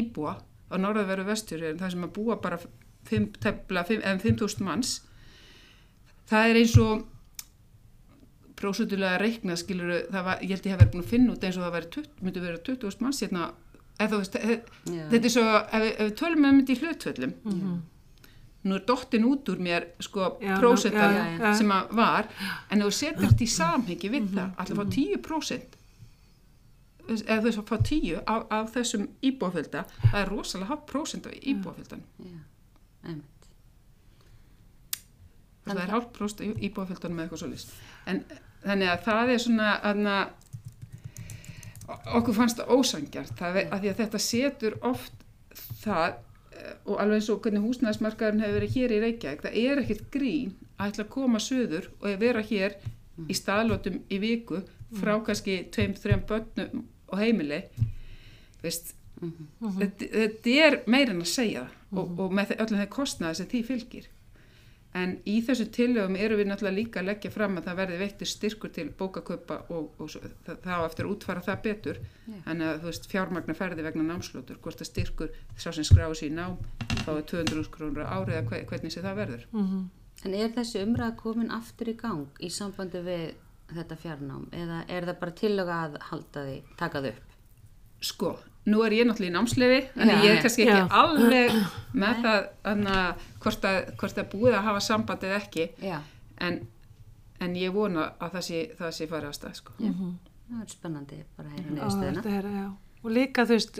íbúa 0.00 0.34
á 0.70 0.74
norðaveru 0.78 1.26
vestur 1.26 1.64
en 1.66 1.80
það 1.80 1.94
sem 1.94 2.06
að 2.06 2.14
búa 2.18 2.36
bara 2.42 2.60
fimm, 3.08 3.30
tefla, 3.40 3.86
fimm, 3.88 4.04
en 4.04 4.20
5.000 4.20 4.66
manns. 4.66 4.98
Það 6.30 6.50
er 6.50 6.60
eins 6.60 6.76
og 6.78 7.06
prósutulega 8.60 9.18
reikna 9.22 9.56
skilur 9.56 9.92
það 10.12 10.24
var, 10.28 10.40
ég 10.44 10.50
held 10.54 10.66
ég 10.68 10.72
hef 10.74 10.80
verið 10.82 10.92
búin 10.94 11.04
að 11.06 11.12
finna 11.14 11.32
út 11.34 11.44
eins 11.48 11.56
og 11.58 11.64
það 11.66 11.74
væri 11.78 11.88
20, 11.96 12.10
myndi 12.26 12.42
vera 12.44 12.58
20.000 12.68 13.00
manns 13.06 13.20
hérna. 13.24 13.46
Eða 14.00 14.10
þú 14.12 14.18
veist, 14.22 14.36
e- 14.36 14.62
Já. 14.96 15.04
þetta 15.12 15.24
er 15.28 15.32
svo 15.34 15.46
ef, 15.60 15.72
við- 15.82 15.96
ef 15.96 16.04
við 16.10 16.14
tölum 16.20 16.40
með 16.44 16.60
þetta 16.60 16.72
í 16.72 16.80
hlutvöllum 16.84 17.34
nú 18.62 18.74
er 18.76 18.82
dottin 18.84 19.24
út 19.24 19.48
úr 19.48 19.58
mér 19.64 19.86
sko 20.04 20.26
Já, 20.44 20.54
prósentan 20.60 21.14
já, 21.16 21.24
já, 21.24 21.38
já. 21.40 21.52
sem 21.56 21.70
að 21.72 21.92
var 21.96 22.26
en 22.70 22.80
ef 22.82 22.86
þú 22.86 22.92
setur 22.92 23.26
þetta 23.30 23.44
í 23.46 23.52
samhengi 23.56 24.10
við 24.12 24.26
það 24.34 24.50
alltaf 24.60 24.78
að 24.78 24.80
fá 24.80 24.84
10% 24.96 25.78
eða 27.10 27.38
þú 27.40 27.46
veist 27.48 27.58
að 27.62 27.70
fá 27.70 27.76
10 27.88 28.20
af, 28.26 28.42
af 28.58 28.68
þessum 28.74 29.06
íbúafölda 29.30 29.84
það 30.10 30.18
er 30.20 30.28
rosalega 30.34 30.68
hátt 30.74 30.84
prósent 30.92 31.26
af 31.26 31.32
íbúaföldan 31.40 32.02
Já, 32.20 32.36
einmitt. 33.08 33.48
það 35.64 35.82
er 35.84 35.92
hálft 35.94 36.12
próst 36.16 36.40
íbúaföldan 36.44 37.14
með 37.16 37.26
eitthvað 37.28 37.42
svolítið 37.44 37.68
en 38.12 38.22
þannig 38.64 38.92
að 38.92 39.04
það 39.06 39.32
er 39.34 39.42
svona 39.44 39.70
aðna, 39.90 40.16
okkur 42.18 42.36
fannst 42.36 42.60
það 42.60 42.74
ósangjart 42.76 43.38
það 43.38 43.60
að 43.62 43.78
því 43.78 43.92
að 43.92 44.02
þetta 44.02 44.22
setur 44.24 44.78
oft 44.86 45.24
það 45.82 46.08
eh, 46.10 46.74
og 46.86 46.96
alveg 47.02 47.20
eins 47.20 47.30
og 47.32 47.40
hvernig 47.44 47.66
húsnæðismarkaðurinn 47.66 48.44
hefur 48.44 48.58
verið 48.60 48.76
hér 48.76 48.94
í 48.94 49.00
Reykjavík 49.04 49.46
það 49.46 49.60
er 49.64 49.82
ekkert 49.84 50.10
grín 50.14 50.54
að 50.76 50.92
ætla 50.92 51.06
að 51.06 51.14
koma 51.16 51.42
söður 51.42 51.90
og 51.98 52.08
að 52.12 52.20
vera 52.24 52.44
hér 52.46 52.76
í 53.28 53.36
staðlótum 53.36 53.98
í 54.08 54.20
viku 54.22 54.62
frá 54.96 55.16
kannski 55.24 55.64
tveim, 55.74 55.94
þreim 55.98 56.22
börnum 56.28 56.86
og 57.10 57.20
heimili. 57.20 57.60
Veist 58.62 58.94
þetta, 59.20 60.08
þetta 60.14 60.56
er 60.66 60.78
meira 60.90 61.14
en 61.14 61.22
að 61.24 61.30
segja 61.32 61.66
það. 61.66 61.76
Og, 61.90 62.10
og 62.22 62.34
með 62.38 62.54
öllum 62.56 62.80
þeir 62.80 62.90
kostnaði 62.94 63.40
sem 63.40 63.50
því 63.50 63.60
fylgir 63.66 64.04
en 64.94 65.12
í 65.26 65.36
þessu 65.46 65.68
tillögum 65.70 66.16
eru 66.18 66.36
við 66.40 66.48
náttúrulega 66.50 66.74
líka 66.76 67.00
að 67.00 67.06
leggja 67.10 67.30
fram 67.30 67.56
að 67.60 67.66
það 67.68 67.76
verði 67.80 67.98
veittur 68.00 68.26
styrkur 68.26 68.72
til 68.74 68.88
bókaköpa 68.98 69.58
og, 69.70 69.92
og 70.02 70.10
svo, 70.10 70.20
það, 70.46 70.56
það 70.64 70.80
á 70.82 70.86
eftir 70.88 71.04
að 71.06 71.12
útfara 71.14 71.44
það 71.46 71.60
betur 71.66 72.00
en 72.50 72.64
að 72.66 72.80
þú 72.82 72.88
veist 72.90 73.06
fjármagna 73.12 73.54
ferði 73.54 73.84
vegna 73.86 74.02
námslótur 74.08 74.58
hvort 74.64 74.82
að 74.82 74.90
styrkur 74.90 75.30
sá 75.56 75.70
sem 75.70 75.86
skráði 75.86 76.18
sér 76.18 76.32
í 76.32 76.34
nám 76.34 76.56
fáið 77.04 77.22
200 77.34 77.70
krónur 77.76 78.02
árið 78.10 78.42
hve- 78.50 78.64
hvernig 78.66 78.92
sem 78.92 79.02
það 79.06 79.16
verður 79.22 79.46
Mhm. 79.52 79.88
En 80.24 80.34
er 80.34 80.50
þessi 80.52 80.82
umræða 80.84 81.16
komin 81.16 81.50
aftur 81.50 81.88
í 81.88 81.96
gang 81.96 82.26
í 82.44 82.50
sambandi 82.52 83.00
við 83.06 83.34
þetta 83.72 83.96
fjarnám 83.96 84.48
eða 84.52 84.82
er 84.90 85.06
það 85.06 85.20
bara 85.20 85.32
tillöga 85.38 85.76
að 85.86 85.94
halda 86.10 86.42
því, 86.44 86.62
taka 86.76 87.00
þau 87.00 87.08
upp? 87.14 87.22
sko, 88.00 88.38
nú 88.68 88.82
er 88.84 88.92
ég 88.92 89.08
náttúrulega 89.08 89.30
í 89.30 89.36
námsleifi 89.36 89.80
en 89.96 90.10
ég 90.12 90.26
er 90.34 90.42
kannski 90.44 90.66
ekki 90.66 90.80
Já. 90.82 90.88
alveg 91.00 91.54
með 92.02 92.20
það 92.26 92.48
anna, 92.72 92.98
hvort, 93.40 93.64
að, 93.70 93.78
hvort 94.00 94.20
að 94.20 94.28
búið 94.34 94.58
að 94.58 94.66
hafa 94.68 94.82
samband 94.84 95.24
eða 95.28 95.38
ekki 95.40 95.70
en, 95.80 96.60
en 97.40 97.56
ég 97.56 97.72
vona 97.74 98.10
að 98.18 98.36
það 98.36 98.46
sé, 98.50 98.60
það 98.78 98.92
sé 98.98 99.08
farið 99.10 99.30
að 99.30 99.38
stað 99.38 99.56
sko. 99.62 99.76
já. 99.80 99.90
það 100.50 100.60
er 100.60 100.74
spennandi 100.74 101.22
bara 101.38 101.54
að 101.56 102.30
heyra 102.34 102.54
já. 102.58 102.68
Og 103.00 103.14
líka, 103.16 103.46
þú 103.48 103.56
veist, 103.56 103.78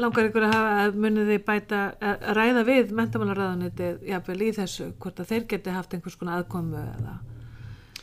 langar 0.00 0.30
ykkur 0.30 0.46
að 0.46 0.54
hafa 0.54 0.76
að 0.86 0.94
munið 1.04 1.34
þið 1.34 1.42
bæta 1.44 1.82
að 2.00 2.24
ræða 2.38 2.62
við 2.70 2.94
mentamálaráðunitið 2.96 4.06
jafnvel 4.08 4.38
í 4.40 4.48
þessu, 4.56 4.88
hvort 5.02 5.20
að 5.20 5.34
þeir 5.34 5.46
geti 5.50 5.74
haft 5.76 5.92
einhvers 5.92 6.16
konar 6.16 6.40
aðkomu 6.40 6.80
eða 6.80 7.18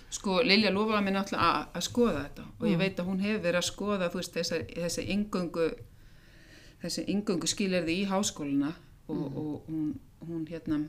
Sko, 0.10 0.40
Lilja 0.42 0.72
lofaði 0.74 1.06
mér 1.06 1.20
náttúrulega 1.20 1.50
að 1.78 1.84
skoða 1.86 2.22
þetta 2.24 2.46
og 2.60 2.68
ég 2.68 2.80
veit 2.80 3.00
að 3.00 3.10
hún 3.10 3.24
hefur 3.24 3.44
verið 3.44 3.62
að 3.62 3.68
skoða 3.70 4.12
veist, 4.14 4.36
þessi, 4.36 4.62
þessi 4.76 5.06
ingöngu 5.16 5.68
þessi 6.84 7.06
ingöngu 7.12 7.50
skilirði 7.50 8.02
í 8.02 8.08
háskóluna 8.10 8.74
og, 9.10 9.26
og 9.26 9.68
hún, 9.68 9.92
hún 10.28 10.48
hérna 10.50 10.84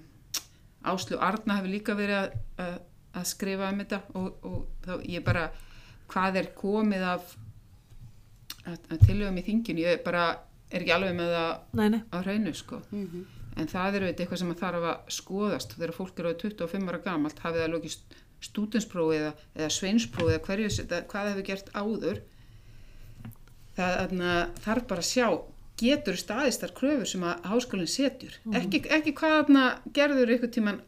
Áslu 0.80 1.18
Arna 1.20 1.58
hefur 1.58 1.74
líka 1.74 1.96
verið 1.98 2.22
að, 2.22 2.38
að, 2.64 2.76
að 3.20 3.28
skrifa 3.28 3.72
um 3.72 3.82
þetta 3.82 4.02
og, 4.16 4.46
og 4.48 4.60
þá 4.86 4.92
ég 5.12 5.24
bara 5.26 5.50
hvað 6.10 6.40
er 6.40 6.52
komið 6.56 7.06
af 7.06 7.34
að, 8.66 8.78
að 8.90 9.04
tilögum 9.06 9.40
í 9.40 9.44
þinginu, 9.46 9.84
ég 9.84 10.00
bara 10.04 10.24
er 10.70 10.82
ekki 10.82 10.94
alveg 10.94 11.14
með 11.18 11.34
það 11.34 11.52
Nei, 11.80 11.86
nei, 11.96 12.00
á 12.10 12.16
hreinu 12.22 12.54
sko. 12.56 12.80
En 13.58 13.68
það 13.68 13.96
er 13.96 14.04
auðvitað 14.06 14.24
eitthvað 14.24 14.40
sem 14.40 14.52
að 14.52 14.60
þarf 14.60 14.88
að 14.90 15.14
skoðast. 15.16 15.72
Þegar 15.76 15.92
fólk 15.96 16.20
eru 16.22 16.32
á 16.32 16.40
25 16.42 16.90
ára 16.90 17.00
gamalt 17.04 17.42
hafið 17.42 17.64
það 17.64 17.72
lokið 17.74 17.96
stúdensprófi 18.40 19.18
eða, 19.20 19.32
eða 19.56 19.70
sveinsprófi 19.76 20.34
eða 20.36 20.44
hverju 20.46 20.68
hvað 21.10 21.10
það 21.12 21.30
hefur 21.30 21.48
gert 21.50 21.72
áður 21.76 22.20
það 23.76 24.14
þarf 24.64 24.86
bara 24.90 25.04
að 25.04 25.10
sjá 25.10 25.26
getur 25.80 26.18
staðist 26.20 26.60
þar 26.64 26.74
kröfur 26.76 27.08
sem 27.08 27.22
að 27.24 27.44
háskólinn 27.48 27.88
setur? 27.90 28.34
Ekki, 28.56 28.82
ekki 28.92 29.14
hvað 29.16 29.52
gerður 29.96 30.34
ykkur 30.36 30.52
tíman 30.52 30.80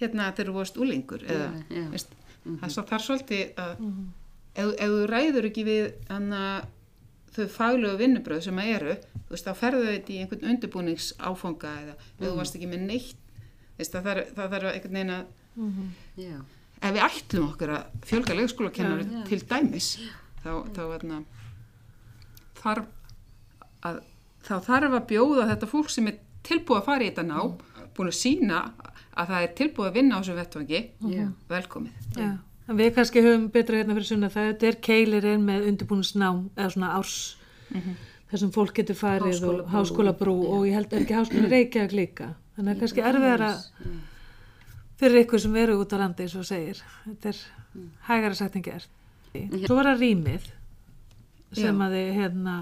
hérna 0.00 0.30
þegar 0.36 0.50
þú 0.50 0.56
varst 0.58 0.80
úlingur 0.80 1.24
eða, 1.24 1.46
Já, 1.68 1.78
já. 1.78 1.86
veist, 1.94 2.12
það 2.44 2.66
er 2.66 2.74
svo 2.74 2.84
þar 2.90 3.04
svolítið 3.06 3.62
að 3.64 3.72
ef, 3.80 4.68
ef 4.74 4.92
þú 4.92 5.00
ræður 5.12 5.48
ekki 5.50 5.64
við 5.68 5.88
hana, 6.10 6.42
þau 7.34 7.46
faglegu 7.56 8.00
vinnubröð 8.00 8.44
sem 8.48 8.60
að 8.60 8.70
eru 8.76 8.94
þú 9.00 9.34
veist, 9.34 9.48
þá 9.48 9.60
ferðu 9.62 9.88
þetta 9.90 10.14
í 10.14 10.20
einhvern 10.22 10.48
undirbúningsáfanga 10.54 11.74
eða 11.84 11.96
ef 11.96 12.24
þú 12.24 12.36
varst 12.40 12.56
ekki 12.58 12.70
með 12.70 12.86
neitt 12.88 13.28
veist, 13.80 13.92
það 13.94 14.08
þarf 14.08 14.32
það 14.36 14.56
þarf 14.56 14.72
einhvern 14.74 14.98
veginn 15.00 15.14
að 15.16 15.36
Já, 16.20 16.36
ef 16.80 16.94
við 16.96 17.02
ætlum 17.06 17.48
okkur 17.50 17.74
að 17.76 18.06
fjölga 18.08 18.36
leikskólakennar 18.38 19.02
Já, 19.04 19.10
já. 19.12 19.24
til 19.28 19.40
dæmis 19.50 19.88
þá, 20.44 20.50
þá 20.74 20.82
hérna, 20.92 21.18
þarf 22.60 22.86
að 23.90 24.00
þá 24.46 24.54
þarf 24.66 24.94
að 24.96 25.08
bjóða 25.10 25.48
þetta 25.50 25.68
fólk 25.70 25.90
sem 25.92 26.08
er 26.10 26.20
tilbúið 26.48 26.78
að 26.80 26.86
fara 26.88 27.04
í 27.04 27.10
þetta 27.10 27.26
ná 27.28 27.40
búin 27.96 28.08
að 28.10 28.16
sína 28.16 28.60
að 29.20 29.32
það 29.34 29.42
er 29.44 29.52
tilbúið 29.58 29.88
að 29.90 29.96
vinna 29.98 30.16
á 30.16 30.20
þessu 30.22 30.36
vettvangi 30.38 30.80
velkomið 31.50 32.16
já. 32.16 32.30
En 32.70 32.78
við 32.78 32.92
kannski 32.94 33.22
höfum 33.24 33.48
betra 33.50 33.80
hérna 33.80 33.96
fyrir 33.96 34.06
sunna 34.06 34.28
það 34.30 34.52
þetta 34.52 34.68
er 34.70 34.76
keilir 34.86 35.24
inn 35.32 35.44
með 35.48 35.64
undirbúinusnám 35.72 36.44
eða 36.54 36.70
svona 36.76 36.92
árs 36.96 37.16
þessum 38.30 38.52
fólk 38.54 38.76
getur 38.78 38.94
farið 38.94 39.42
og 39.50 39.64
Háskólabrú. 39.72 40.36
og 40.54 40.66
ég 40.68 40.76
held 40.78 40.92
ekki 40.94 41.16
háskóla 41.18 41.50
Reykjavík 41.50 41.96
líka 41.98 42.28
þannig 42.56 42.76
að 42.76 42.80
kannski 42.84 43.04
erfiðara 43.10 43.50
Já. 43.58 43.90
Fyrir 45.00 45.24
ykkur 45.24 45.40
sem 45.42 45.56
eru 45.56 45.78
út 45.80 45.94
á 45.96 45.98
landi 46.00 46.26
eins 46.26 46.36
og 46.36 46.46
segir. 46.48 46.80
Þetta 47.06 47.32
er 47.32 47.42
hægara 48.08 48.36
sagt 48.36 48.58
en 48.58 48.64
gert. 48.66 48.90
Svo 49.64 49.76
var 49.78 49.92
það 49.92 50.02
rýmið 50.04 50.48
sem 51.54 51.76
Já. 51.76 51.84
að 51.86 51.94
þið 51.96 52.08
hérna 52.16 52.54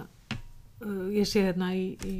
uh, 0.84 1.06
ég 1.12 1.28
sé 1.28 1.44
hérna 1.44 1.70
í, 1.76 1.84
í 2.04 2.14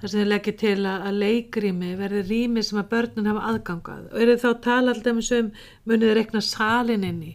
þar 0.00 0.12
sem 0.12 0.20
þið 0.20 0.28
leggir 0.28 0.56
til 0.60 0.78
að, 0.80 1.06
að 1.08 1.20
leikrými 1.22 1.92
verði 2.00 2.22
rými 2.28 2.64
sem 2.64 2.80
að 2.80 2.90
börnun 2.92 3.30
hafa 3.30 3.44
aðgangað 3.50 4.06
og 4.10 4.24
eru 4.24 4.36
þá 4.40 4.48
tala 4.64 4.94
alltaf 4.94 5.32
um 5.38 5.50
munið 5.88 6.06
þið 6.08 6.16
reikna 6.18 6.44
salin 6.44 7.08
inn 7.08 7.22
í? 7.28 7.34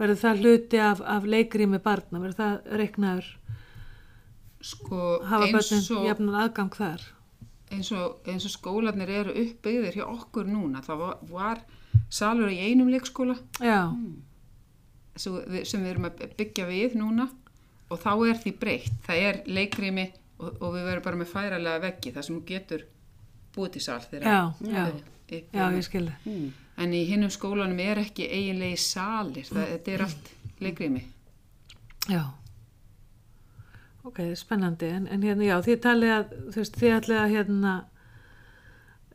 Verður 0.00 0.20
það 0.22 0.42
hluti 0.44 0.80
af, 0.80 1.02
af 1.04 1.26
leikrými 1.28 1.80
barna? 1.84 2.22
Verður 2.22 2.38
það 2.40 2.76
reiknaður? 2.80 3.30
Sko 4.70 5.00
hafa 5.26 5.50
börnun 5.50 5.86
og, 5.98 6.06
jafnan 6.08 6.38
aðgang 6.44 6.76
þar 6.78 7.08
eins 7.70 7.90
og, 7.96 8.20
eins 8.28 8.44
og 8.48 8.52
skólanir 8.54 9.10
eru 9.20 9.34
uppbyggðir 9.44 9.98
hjá 10.00 10.06
okkur 10.10 10.48
núna 10.50 10.82
það 10.86 10.98
var, 11.04 11.18
var 11.30 11.60
salur 12.10 12.50
í 12.50 12.58
einum 12.68 12.88
leikskóla 12.90 13.36
já, 13.62 13.80
sem 15.16 15.36
við, 15.50 15.64
sem 15.68 15.82
við 15.84 15.90
erum 15.94 16.08
að 16.10 16.24
byggja 16.38 16.66
við 16.70 16.96
núna 17.00 17.28
og 17.90 17.98
þá 17.98 18.10
er 18.30 18.38
því 18.38 18.52
breytt. 18.60 18.92
Það 19.06 19.22
er 19.28 19.38
leikrými 19.50 20.04
og, 20.38 20.50
og 20.62 20.74
við 20.76 20.84
verum 20.86 21.02
bara 21.06 21.18
með 21.20 21.30
færalega 21.32 21.82
veggi 21.82 22.12
þar 22.14 22.26
sem 22.28 22.42
getur 22.46 22.84
búið 23.56 23.72
til 23.76 23.82
sal 23.82 24.00
þegar 24.04 24.26
já, 24.30 24.42
já, 24.70 24.84
já, 25.30 25.40
já, 25.52 25.64
ég 25.74 25.86
skilði 25.86 26.12
Mm. 26.26 26.50
en 26.80 26.92
í 26.96 27.00
hinnum 27.10 27.30
skólanum 27.34 27.80
er 27.82 27.98
ekki 28.04 28.24
eiginlegi 28.30 28.76
salir, 28.80 29.44
það, 29.50 29.66
þetta 29.74 29.92
er 29.96 30.04
allt 30.06 30.30
leikrými. 30.64 31.02
Já. 32.08 32.22
Ok, 34.08 34.20
spennandi, 34.38 34.88
en, 34.96 35.08
en 35.12 35.24
hérna, 35.26 35.44
já, 35.44 35.56
þið 35.66 35.80
talið 35.84 36.14
að, 36.14 36.30
þú 36.54 36.62
veist, 36.62 36.78
þið 36.80 36.94
ætlaði 36.96 37.20
að, 37.20 37.34
hérna, 37.34 37.74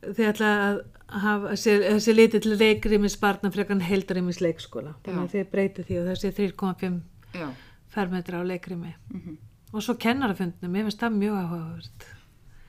þið 0.05 0.27
ætlaði 0.29 0.67
að 0.67 0.83
hafa 1.23 1.55
þessi, 1.55 2.13
litið 2.13 2.45
til 2.45 2.59
leikrýmis 2.59 3.17
barna 3.21 3.51
frekar 3.53 3.77
en 3.77 3.87
heildarýmis 3.87 4.41
leikskóla. 4.43 4.93
Þannig 5.05 5.23
að 5.23 5.33
þið 5.33 5.49
breytið 5.55 5.89
því 5.89 5.99
og 6.01 6.07
þessi 6.11 6.31
3,5 6.37 7.01
já, 7.39 7.49
fermetra 7.95 8.41
á 8.41 8.43
leikrými. 8.45 8.95
mhm 9.13 9.41
Og 9.75 9.83
svo 9.83 9.97
kennarafundnum, 9.99 10.75
ég 10.77 10.85
finnst 10.87 11.01
það 11.01 11.15
mjög 11.19 11.33
áhugavert. 11.41 12.05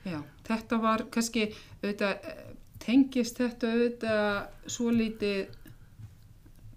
Já, 0.07 0.17
þetta 0.47 0.79
var 0.83 1.03
kannski 1.11 1.45
auðvitað, 1.53 2.25
eh, 2.31 2.49
tengist 2.83 3.39
þetta 3.39 3.69
auðvitað 3.71 4.73
svo 4.75 4.91
lítið 4.91 5.55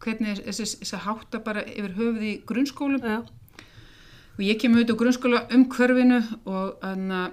hvernig 0.00 0.42
þessi, 0.46 0.68
þessi 0.80 1.00
hátta 1.06 1.40
bara 1.44 1.64
yfir 1.66 1.96
höfuð 1.98 2.22
í 2.28 2.32
grunnskólum 2.46 3.02
Já, 3.02 3.18
og 4.40 4.46
ég 4.48 4.56
kem 4.56 4.72
auðvitað 4.72 4.96
á 4.96 5.00
grunnskóla 5.02 5.40
um 5.52 5.66
hverfinu 5.68 6.18
og 6.48 6.78
þannig 6.80 7.16
að 7.20 7.32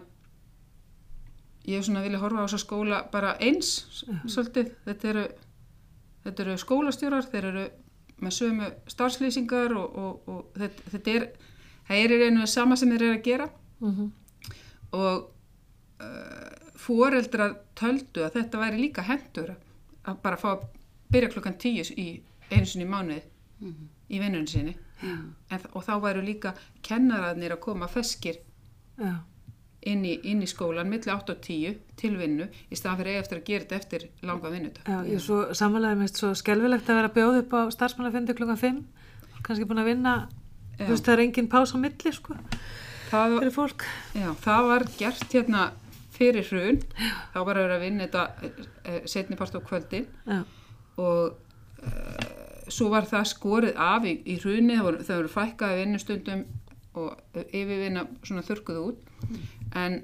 ég 1.71 1.79
er 1.79 1.85
svona 1.87 2.03
vilja 2.03 2.19
horfa 2.19 2.43
á 2.43 2.45
þessa 2.45 2.63
skóla 2.63 2.97
bara 3.11 3.35
eins 3.43 3.69
svolítið, 4.27 4.73
þetta 4.83 5.09
eru 5.13 5.23
þetta 6.25 6.43
eru 6.43 6.55
skólastjórar, 6.59 7.27
þeir 7.31 7.47
eru 7.53 7.65
með 8.23 8.35
sömu 8.35 8.69
starfslýsingar 8.91 9.75
og, 9.77 9.97
og, 10.03 10.27
og 10.27 10.59
þetta, 10.59 10.91
þetta 10.93 11.13
er 11.13 11.27
það 11.87 12.01
er 12.01 12.13
reynu 12.13 12.41
það 12.43 12.51
sama 12.51 12.77
sem 12.79 12.91
þeir 12.91 13.05
eru 13.05 13.17
að 13.17 13.25
gera. 13.27 13.47
Mhm, 13.79 14.09
og 14.97 15.29
uh, 16.03 16.71
foreldrar 16.79 17.55
töldu 17.77 18.25
að 18.25 18.41
þetta 18.41 18.63
væri 18.63 18.81
líka 18.81 19.05
hendur 19.07 19.53
að 20.07 20.19
bara 20.23 20.39
fá 20.39 20.49
að 20.57 20.67
byrja 21.11 21.31
klukkan 21.35 21.57
tíu 21.59 21.87
í 21.95 22.07
einu 22.51 22.67
sinni 22.67 22.87
mánuði 22.87 23.23
í 24.07 24.19
vinnunni 24.19 24.51
sinni 24.51 24.75
en, 25.03 25.65
og 25.73 25.83
þá 25.85 25.93
væru 26.03 26.21
líka 26.25 26.53
kennararnir 26.83 27.53
að 27.55 27.59
koma 27.67 27.87
feskir 27.87 28.39
inn 29.87 30.01
í, 30.05 30.15
inn 30.27 30.41
í 30.43 30.47
skólan 30.49 30.89
milli 30.89 31.11
8 31.13 31.35
og 31.35 31.41
10 31.45 31.75
til 32.01 32.15
vinnu 32.17 32.47
í 32.71 32.75
staðan 32.75 32.97
fyrir 33.03 33.19
eftir 33.21 33.37
að 33.39 33.45
gera 33.47 33.63
þetta 33.67 33.77
eftir 33.77 34.07
langa 34.25 34.49
vinnudag 34.51 34.89
já, 34.89 34.97
ég 35.13 35.21
svo 35.23 35.37
samanlega 35.55 35.99
mist 36.01 36.17
svo 36.19 36.31
skelfilegt 36.35 36.89
að 36.89 36.97
vera 36.99 37.11
að 37.11 37.17
bjóða 37.19 37.43
upp 37.43 37.53
á 37.53 37.61
starfsmannafundi 37.75 38.35
klukkan 38.39 38.57
5. 38.63 38.81
Kannski 39.45 39.67
búin 39.69 39.79
að 39.83 39.91
vinna, 39.93 40.13
þú 40.79 40.89
veist, 40.91 41.05
það 41.05 41.13
er 41.13 41.21
engin 41.27 41.47
pás 41.51 41.71
á 41.71 41.77
milli, 41.79 42.11
sko, 42.17 42.33
það, 43.11 43.35
var- 43.35 43.43
fyrir 43.45 43.53
fólk. 43.55 43.85
já, 44.17 44.27
það 44.43 44.67
var 44.71 44.85
gert 44.97 45.35
hérna 45.37 45.61
fyrir 46.17 46.49
hrun. 46.49 46.81
Þá 47.35 47.37
var 47.45 47.53
að 47.59 47.63
vera 47.67 47.75
að 47.77 47.83
vinna 47.85 48.07
þetta 48.07 49.05
setni 49.07 49.37
part 49.37 49.53
á 49.55 49.61
kvöldin. 49.61 50.07
Já, 50.25 50.39
og 50.97 51.37
uh, 51.85 52.36
svo 52.73 52.89
var 52.93 53.07
það 53.09 53.29
skorið 53.31 53.81
af 53.87 54.05
í, 54.07 54.13
í 54.25 54.37
hruni, 54.41 54.77
það 54.77 54.87
voru, 54.89 55.07
voru 55.09 55.33
fækkaði 55.33 55.81
vinnustundum 55.81 56.45
og 56.97 57.41
yfirvinna 57.45 58.05
svona 58.25 58.45
þurrkuð 58.45 58.79
út. 58.83 59.09
En 59.77 60.01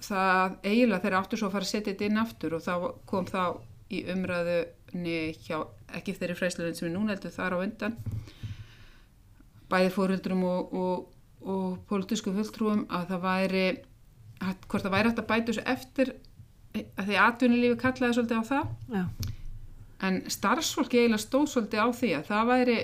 það 0.00 0.56
eiginlega 0.64 1.02
þeir 1.04 1.18
áttu 1.18 1.38
svo 1.38 1.50
að 1.50 1.56
fara 1.58 1.68
að 1.68 1.72
setja 1.74 1.92
þetta 1.92 2.08
inn 2.08 2.22
aftur 2.22 2.56
og 2.56 2.64
þá 2.64 2.74
kom 3.10 3.28
þá 3.28 3.42
í 3.90 4.04
umræðunni 4.12 5.16
hjá 5.44 5.58
ekki 5.98 6.14
þeirri 6.16 6.38
fræsluðin 6.38 6.76
sem 6.78 6.88
er 6.88 6.94
núna 6.94 7.16
heldur 7.16 7.34
þar 7.34 7.56
á 7.58 7.62
undan 7.64 7.96
bæði 9.70 9.90
fórhildrum 9.94 10.44
og, 10.46 10.74
og, 10.74 11.02
og 11.46 11.78
pólitísku 11.90 12.32
fulltrúum 12.34 12.86
að 12.90 13.12
það 13.12 13.24
væri 13.26 13.64
hvort 14.40 14.86
það 14.86 14.94
væri 14.94 15.10
hægt 15.10 15.22
að 15.22 15.28
bæta 15.30 15.50
þessu 15.50 15.66
eftir 15.74 16.14
að 16.70 17.10
því 17.10 17.20
atvinnulífi 17.24 17.78
kallaði 17.80 18.16
svolítið 18.16 18.40
á 18.40 18.44
það. 18.50 18.72
Já, 18.94 19.04
En 20.06 20.22
starfsfólki 20.32 20.98
eiginlega 21.02 21.20
stóð 21.24 21.46
svolítið 21.52 21.82
á 21.84 21.88
því 21.92 22.10
að 22.16 22.24
það 22.30 22.46
væri 22.50 22.76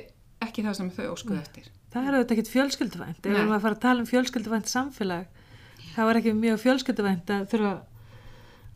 ekki 0.46 0.64
það 0.66 0.74
sem 0.80 0.90
þau 0.96 1.06
óskuðu 1.14 1.38
eftir. 1.40 1.68
Það 1.94 2.08
er 2.10 2.16
auðvitað 2.18 2.34
ekkert 2.36 2.50
fjölskylduvænt. 2.52 3.18
Ef 3.24 3.30
við 3.32 3.38
erum 3.40 3.54
að 3.56 3.62
fara 3.64 3.76
að 3.78 3.84
tala 3.86 4.02
um 4.04 4.08
fjölskylduvænt 4.10 4.68
samfélag, 4.68 5.26
það 5.94 6.08
var 6.10 6.18
ekki 6.20 6.34
mjög 6.36 6.60
fjölskylduvænt 6.66 7.32
að 7.36 7.46
þurfa 7.54 7.72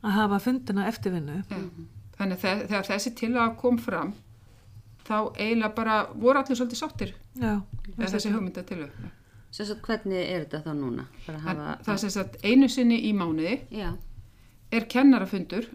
að 0.01 0.15
hafa 0.17 0.39
fundina 0.41 0.87
eftirvinnu. 0.89 1.39
Þannig 2.17 2.37
að 2.39 2.43
þe- 2.45 2.67
þegar 2.71 2.89
þessi 2.89 3.13
tilaga 3.21 3.57
kom 3.61 3.79
fram, 3.79 4.15
þá 5.05 5.17
eiginlega 5.37 5.75
bara 5.77 5.99
voru 6.15 6.41
allir 6.41 6.57
svolítið 6.57 6.81
sáttir 6.81 7.13
Já, 7.41 7.61
eða 7.99 8.11
þessi 8.15 8.33
hugmynda 8.33 8.63
tilaga. 8.69 9.11
Sagt, 9.51 9.83
hvernig 9.83 10.21
er 10.31 10.45
þetta 10.47 10.63
þá 10.65 10.73
núna? 10.79 11.05
Það, 11.27 11.39
hafa, 11.45 11.69
það 11.85 11.93
er 11.95 12.01
sem 12.05 12.11
sagt 12.15 12.37
einu 12.47 12.69
sinni 12.71 13.01
í 13.09 13.13
mánuði 13.13 13.57
já, 13.75 13.91
er 14.73 14.85
kennarafundur 14.87 15.67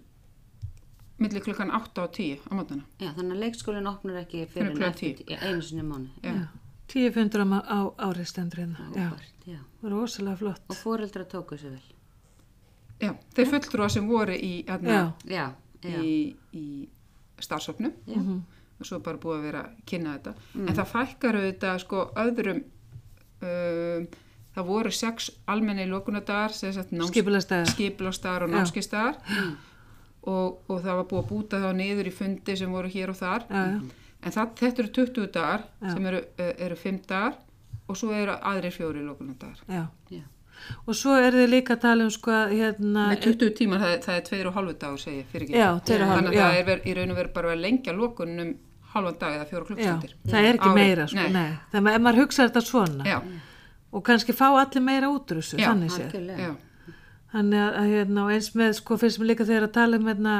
millir 1.17 1.41
klukkan 1.45 1.71
8 1.71 2.01
og 2.04 2.12
10 2.12 2.39
á 2.49 2.54
mótana. 2.54 2.84
já, 2.99 3.10
þannig 3.15 3.32
að 3.38 3.43
leikskólinn 3.45 3.88
opnar 3.88 4.21
ekki 4.21 4.45
Fyrir 4.45 4.51
fyrir 4.54 4.69
en 4.69 4.75
klukkan 4.78 4.93
eftir, 4.93 5.15
10. 5.15 5.32
já, 5.32 5.38
einu 5.49 5.62
sinni 5.62 5.82
í 5.84 5.89
mánu. 5.89 6.10
Já. 6.23 6.34
já. 6.34 6.47
Tíu 6.88 7.12
fundur 7.12 7.41
á, 7.41 7.47
á 7.65 7.80
árið 8.10 8.28
stendur 8.30 8.60
hérna. 8.60 8.89
Já, 8.95 9.12
já. 9.47 9.60
rosalega 9.84 10.38
flott. 10.38 10.62
Og 10.69 10.75
fóreldra 10.78 11.23
tóku 11.25 11.58
sér 11.58 11.71
vel. 11.71 11.88
Já, 13.01 13.13
þeir 13.36 13.47
fulltrúa 13.51 13.89
sem 13.89 14.08
voru 14.08 14.36
í, 14.36 14.65
Já, 14.67 14.78
hérna, 14.78 15.13
Já, 15.25 15.45
já, 15.84 15.97
í, 16.04 16.36
í 16.54 16.88
starfsopnum 17.39 17.91
já. 18.08 18.19
og 18.80 18.86
svo 18.88 18.99
bara 19.04 19.17
búið 19.17 19.39
að 19.39 19.43
vera 19.49 19.63
að 19.65 19.82
kynna 19.86 20.13
þetta 20.17 20.34
en 20.56 20.75
það 20.78 20.91
fækkar 20.93 21.38
auðvitað 21.39 21.82
sko 21.84 22.04
öðrum 22.15 22.62
um, 23.43 24.08
það 24.56 24.67
voru 24.69 24.91
sex 24.95 25.30
almenni 25.51 25.86
lókunadagar 25.89 26.54
skipulagsdagar 26.56 28.45
og 28.45 28.49
Já. 28.49 28.56
námskistagar 28.56 29.17
og, 30.26 30.60
og 30.70 30.82
það 30.82 31.00
var 31.00 31.08
búið 31.10 31.22
að 31.24 31.30
búta 31.32 31.62
þá 31.64 31.70
niður 31.78 32.10
í 32.10 32.14
fundi 32.16 32.58
sem 32.58 32.72
voru 32.74 32.92
hér 32.92 33.12
og 33.14 33.18
þar 33.20 33.46
já, 33.50 33.64
já, 33.72 33.82
en 34.26 34.36
það, 34.38 34.54
þetta 34.62 34.84
eru 34.84 34.94
20 35.00 35.28
dagar 35.36 35.66
Já. 35.82 35.90
sem 35.94 36.06
eru, 36.12 36.22
eh, 36.42 36.54
eru 36.68 36.78
5 36.82 37.02
dagar 37.10 37.36
og 37.86 38.00
svo 38.00 38.14
eru 38.18 38.38
aðrir 38.42 38.74
fjóri 38.74 39.04
lókunadagar 39.06 39.62
já. 39.70 39.84
já. 40.10 40.24
Og 40.88 40.96
svo 40.98 41.14
er 41.20 41.36
þið 41.36 41.50
líka 41.52 41.76
að 41.76 41.82
tala 41.84 42.06
um 42.08 42.12
sko 42.16 42.32
að 42.32 42.54
hérna... 42.58 43.10
með 43.12 43.26
20 43.28 43.52
tímar 43.60 43.84
það, 43.84 43.98
það 44.06 44.16
er 44.16 44.24
2 44.30 44.40
og 44.50 44.56
halvu 44.56 44.78
dagur 44.82 45.02
segi 45.04 45.18
ég 45.20 45.34
fyrir 45.34 45.50
ekki 45.50 45.60
Já, 45.60 45.68
þannig 45.86 46.32
að 46.32 46.38
já. 46.40 46.46
það 46.46 46.60
er 46.62 46.70
ver, 46.70 46.80
í 46.86 46.96
raun 46.98 47.12
og 47.12 47.20
veru 47.20 47.34
bara 47.36 47.52
að 47.54 47.66
lengja 47.66 47.96
lókun 47.98 48.40
um 48.46 48.54
halvan 48.96 49.18
dag 49.20 49.36
eða 49.36 49.50
fjóra 49.50 49.66
Já, 49.66 49.68
klukkstundir 49.68 50.16
það 50.32 50.48
er 50.50 50.54
ekki 50.58 50.70
Ári- 50.72 50.80
meira 50.80 51.08
sko, 51.12 51.26
nei. 51.28 51.34
nei. 51.36 51.82
Ma- 51.84 51.96
ef 51.98 52.06
maður 52.08 52.22
hugsa 52.24 52.48
þetta 52.48 52.64
svona 52.64 53.10
Já, 53.10 53.18
og 53.92 54.06
kannski 54.08 54.36
fá 54.36 54.48
allir 54.56 54.86
meira 54.88 55.12
út 55.12 55.36
úr 55.36 55.42
þessu, 55.44 55.60
Já, 55.60 55.68
þannig 55.70 55.92
séð. 55.92 56.56
Já, 57.36 57.41
Þannig 57.41 57.60
að, 57.60 57.78
að 57.82 57.89
hérna, 57.91 58.24
og 58.26 58.32
eins 58.32 58.50
með, 58.56 58.74
sko, 58.80 58.95
finnst 58.98 59.19
mér 59.19 59.28
líka 59.34 59.45
þegar 59.45 59.65
að 59.67 59.74
tala 59.76 59.98
um 60.00 60.06
hérna, 60.08 60.36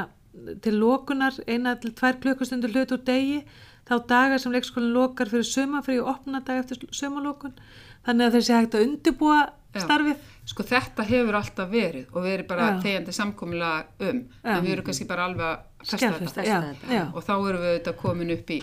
til 0.64 0.72
lokunar, 0.80 1.34
eina 1.48 1.74
til 1.80 1.92
tvær 1.92 2.16
klukkustundur 2.22 2.72
hlut 2.72 2.92
úr 2.96 3.02
degi, 3.04 3.42
þá 3.88 3.94
dagar 4.08 4.38
sem 4.40 4.52
leikskólinn 4.52 4.94
lokar 4.96 5.28
fyrir 5.28 5.44
sömafrí 5.44 5.98
og 6.00 6.08
opna 6.14 6.40
dag 6.40 6.62
eftir 6.64 6.80
sömalokun, 6.96 7.52
þannig 8.06 8.26
að 8.30 8.34
þessi 8.38 8.56
hægt 8.56 8.74
að 8.74 8.86
undibúa 8.88 9.38
Já. 9.76 9.80
starfið. 9.84 10.16
sko 10.46 10.62
þetta 10.62 11.04
hefur 11.04 11.34
alltaf 11.36 11.68
verið 11.70 12.06
og 12.14 12.22
verið 12.24 12.46
bara 12.48 12.66
Já. 12.70 12.80
þegjandi 12.84 13.12
samkomulega 13.12 13.86
um 14.00 14.20
Já. 14.44 14.56
en 14.56 14.64
við 14.64 14.72
erum 14.72 14.84
kannski 14.86 15.06
bara 15.08 15.24
alveg 15.26 15.46
að 15.46 15.56
festa 15.82 15.98
Skjálfesta, 15.98 16.42
þetta 16.42 16.48
já, 16.48 16.96
já, 16.96 17.02
og 17.12 17.24
þá 17.26 17.32
erum 17.36 17.60
við 17.64 17.70
auðvitað 17.72 17.96
komin 18.00 18.30
upp 18.36 18.50
í, 18.56 18.58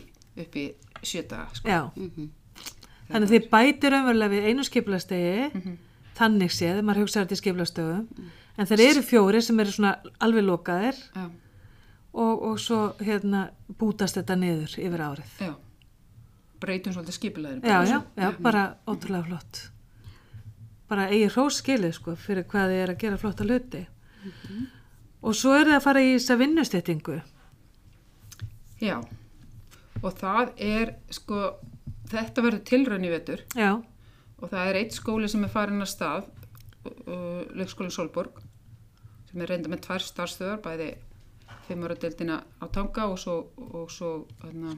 upp 0.45 0.55
í 0.55 0.65
sjö 1.03 1.23
daga 1.29 1.47
sko. 1.53 1.67
já. 1.69 1.81
Mhm. 1.95 2.29
Þannig 3.13 3.27
að 3.29 3.33
þið 3.35 3.49
bætir 3.51 3.91
raunverulega 3.93 4.31
við 4.33 4.47
einu 4.49 4.63
skipulastegi, 4.63 5.51
Mhm. 5.53 5.77
Þannig 6.17 6.51
séð, 6.53 6.81
maður 6.85 7.03
hugsaður 7.05 7.31
til 7.31 7.37
skipulastögum, 7.41 8.07
en 8.57 8.69
þeir 8.69 8.83
eru 8.89 9.01
fjóri 9.05 9.41
sem 9.41 9.59
eru 9.63 9.71
svona 9.73 9.95
alveg 10.21 10.45
lokaðir 10.45 10.99
já, 11.15 11.25
og, 12.13 12.43
og 12.51 12.59
svo 12.61 12.79
hérna 13.01 13.47
bútast 13.79 14.19
þetta 14.19 14.35
niður 14.37 14.75
yfir 14.77 15.05
árið. 15.09 15.37
já. 15.41 15.53
Breytum 16.63 16.93
svolítið 16.95 17.15
skipulegðin 17.17 17.65
Já, 17.67 17.79
já, 17.89 17.97
já, 18.15 18.29
bara 18.39 18.61
ótrúlega 18.87 19.25
flott. 19.27 19.57
bara 20.87 21.09
eigi 21.09 21.25
hróskilið 21.33 21.95
sko 21.97 22.13
fyrir 22.15 22.45
hvað 22.47 22.69
þið 22.71 22.83
er 22.83 22.91
að 22.93 22.99
gera 23.01 23.17
flotta 23.19 23.43
hluti. 23.43 23.81
Og 25.23 25.35
svo 25.35 25.53
er 25.57 25.65
það 25.67 25.75
að 25.79 25.83
fara 25.83 26.03
í 26.03 26.13
þessa 26.13 26.37
vinnustettingu 26.39 27.17
Já, 28.83 28.97
og 30.03 30.13
það 30.19 30.49
er 30.59 30.93
sko, 31.15 31.41
þetta 32.11 32.43
verður 32.43 32.63
tilraun 32.67 33.05
í 33.07 33.11
vetur. 33.11 33.43
Já, 33.55 33.69
og 34.43 34.51
það 34.51 34.69
er 34.69 34.79
eitt 34.81 34.95
skóli 34.97 35.29
sem 35.31 35.45
er 35.45 35.51
farin 35.53 35.83
að 35.83 35.91
stað, 35.93 36.29
uh, 36.83 37.43
leikskóli 37.55 37.93
Solborg, 37.93 38.41
sem 39.29 39.43
er 39.43 39.53
reynda 39.53 39.71
með 39.71 39.85
tvær 39.87 40.03
starfstöðar, 40.03 40.61
bæði 40.65 40.89
fimmaradeildina 41.69 42.41
á 42.59 42.65
Tanga 42.75 43.07
og 43.07 43.19
svo, 43.21 43.37
og 43.55 43.91
svo 43.91 44.13
hana, 44.43 44.75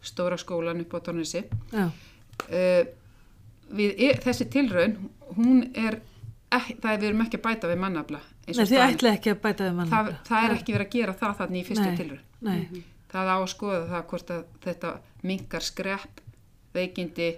stóra 0.00 0.38
skólan 0.40 0.84
upp 0.84 0.96
á 0.96 1.00
já, 1.12 1.90
Uh, 2.38 2.84
við, 3.74 3.96
e, 3.98 4.12
þessi 4.22 4.44
tilraun, 4.46 4.92
hún 5.34 5.64
er, 5.74 5.96
ek, 6.54 6.68
það 6.78 6.92
er 6.92 7.00
við 7.00 7.06
erum 7.08 7.24
ekki 7.24 7.40
að 7.40 7.42
bæta 7.48 7.70
við 7.70 7.80
mannafla. 7.82 8.20
Nei, 8.46 8.52
þið 8.54 8.82
ætla 8.84 9.10
ekki 9.16 9.32
að 9.32 9.40
bæta 9.42 9.66
við 9.66 9.74
mann 9.74 9.90
það, 9.90 10.10
það 10.28 10.46
er 10.46 10.54
ekki 10.54 10.76
verið 10.76 10.86
að 10.86 10.94
gera 10.94 11.14
það 11.18 11.34
þannig 11.40 11.58
í 11.58 11.66
fyrstu. 11.66 12.20
Nei, 12.46 12.84
Það 13.08 13.32
á 13.32 13.36
að 13.40 13.50
skoða 13.50 13.82
það 13.90 14.06
hvort 14.12 14.30
að 14.30 14.40
þetta 14.62 14.94
minkar 15.26 15.64
skrepp, 15.66 16.22
veikindi 16.78 17.28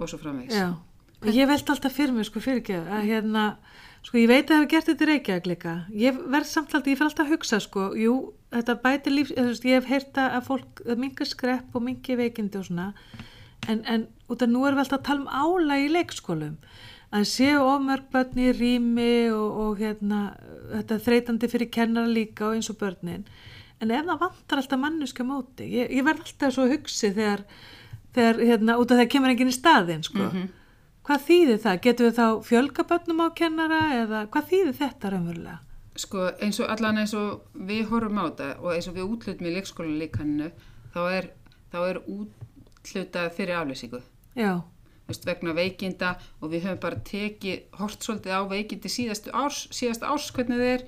og 0.00 0.12
svo 0.12 0.18
framvegs. 0.18 0.54
já. 0.54 0.74
Og 1.20 1.28
ég 1.36 1.48
veld 1.48 1.70
alltaf 1.70 1.92
fyrir 1.92 2.12
mig 2.16 2.24
sko 2.24 2.40
fyrir 2.40 2.62
ekki 2.62 2.76
að 2.80 3.02
hérna 3.04 3.44
sko 4.06 4.16
ég 4.16 4.28
veit 4.30 4.46
að 4.46 4.48
það 4.48 4.60
hefur 4.60 4.70
gert 4.72 4.86
þetta 4.88 5.04
í 5.04 5.08
Reykjavík 5.10 5.48
líka. 5.50 5.74
Ég 5.92 6.20
verð 6.32 6.48
samt 6.48 6.74
alltaf, 6.74 6.88
ég 6.88 6.96
fyrir 6.96 7.10
alltaf 7.10 7.26
að 7.26 7.34
hugsa 7.34 7.60
sko 7.60 7.88
jú, 8.00 8.14
þetta 8.54 8.76
bætir 8.84 9.12
líf, 9.12 9.32
ég 9.36 9.74
hef 9.76 9.90
heyrt 9.90 10.20
að 10.22 10.46
fólk 10.46 10.80
mingar 10.96 11.28
skrepp 11.28 11.76
og 11.76 11.84
mingi 11.84 12.16
veikindi 12.16 12.60
og 12.60 12.64
svona. 12.70 12.92
En, 13.68 13.82
en 13.84 14.06
út 14.32 14.40
af 14.40 14.48
nú 14.48 14.64
erum 14.64 14.80
við 14.80 14.86
alltaf 14.86 15.02
að 15.02 15.06
tala 15.10 15.20
um 15.20 15.28
álag 15.28 15.84
í 15.84 15.92
leikskólum. 15.92 16.56
Að 17.10 17.26
séu 17.26 17.60
ofmörg 17.66 18.08
börn 18.12 18.38
í 18.40 18.50
rými 18.54 19.12
og, 19.34 19.60
og 19.64 19.80
hérna 19.82 20.20
þetta 20.70 21.00
þreytandi 21.04 21.50
fyrir 21.50 21.72
kennara 21.74 22.08
líka 22.08 22.46
og 22.48 22.56
eins 22.56 22.70
og 22.72 22.78
börnin. 22.80 23.26
En 23.80 23.92
ef 23.92 24.06
það 24.06 24.22
vantar 24.22 24.60
alltaf 24.60 24.80
mannuska 24.80 25.24
móti 25.26 25.66
ég, 25.72 25.90
ég 25.92 26.06
verð 26.06 26.24
alltaf 26.24 26.54
svo 26.54 26.66
hugsi 26.70 27.10
þegar, 27.16 27.44
þegar 28.16 28.40
hérna, 28.50 28.78
út 28.80 28.92
af 28.92 29.00
það 29.00 29.10
kemur 29.14 29.32
enginn 29.34 29.52
í 29.52 29.56
staðinn 29.56 30.04
sko. 30.06 30.30
hvað 31.06 31.26
þýðir 31.26 31.60
það? 31.64 31.80
Getur 31.86 32.08
við 32.08 32.18
þá 32.18 32.26
fjölga 32.46 32.86
börnum 32.90 33.22
á 33.24 33.28
kennara 33.36 33.80
eða 33.98 34.24
hvað 34.32 34.48
þýðir 34.52 34.78
þetta 34.80 35.12
raunverulega? 35.14 35.58
Sko 36.00 36.26
eins 36.40 36.60
og 36.62 36.70
allan 36.72 37.00
eins 37.02 37.14
og 37.18 37.46
við 37.54 37.88
horfum 37.90 38.20
á 38.20 38.24
þetta 38.30 38.50
og 38.60 38.74
eins 38.74 38.88
og 38.88 38.96
við 38.96 39.14
útlutum 39.14 39.48
í 39.48 39.54
leikskólan 39.56 39.98
líkaninu 40.00 40.50
þá 40.94 41.00
er, 41.10 41.30
þá 41.72 41.78
er 41.86 42.02
útlutað 42.04 43.32
fyrir 43.36 43.58
aflýsingu. 43.58 44.00
Já, 44.38 44.62
vegna 45.26 45.54
veikinda 45.54 46.14
og 46.40 46.52
við 46.52 46.68
höfum 46.68 46.82
bara 46.82 47.02
tekið 47.06 47.78
hort 47.80 48.04
svolítið 48.04 48.36
á 48.38 48.42
veikindi 48.50 48.90
síðastu 48.92 49.34
árs, 49.34 49.66
síðast 49.74 50.06
árs 50.06 50.30
hvernig 50.34 50.60
þið 50.60 50.74
er, 50.74 50.84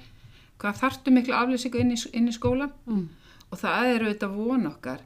hvað 0.62 0.78
þartu 0.82 1.14
miklu 1.14 1.34
aflýsingu 1.34 1.82
inn 1.82 1.94
í, 1.94 1.98
inn 2.14 2.30
í 2.30 2.34
skóla 2.34 2.70
mm. 2.86 3.08
og 3.50 3.58
það 3.58 3.88
er 3.90 4.06
auðvitað 4.06 4.36
von 4.38 4.68
okkar 4.70 5.02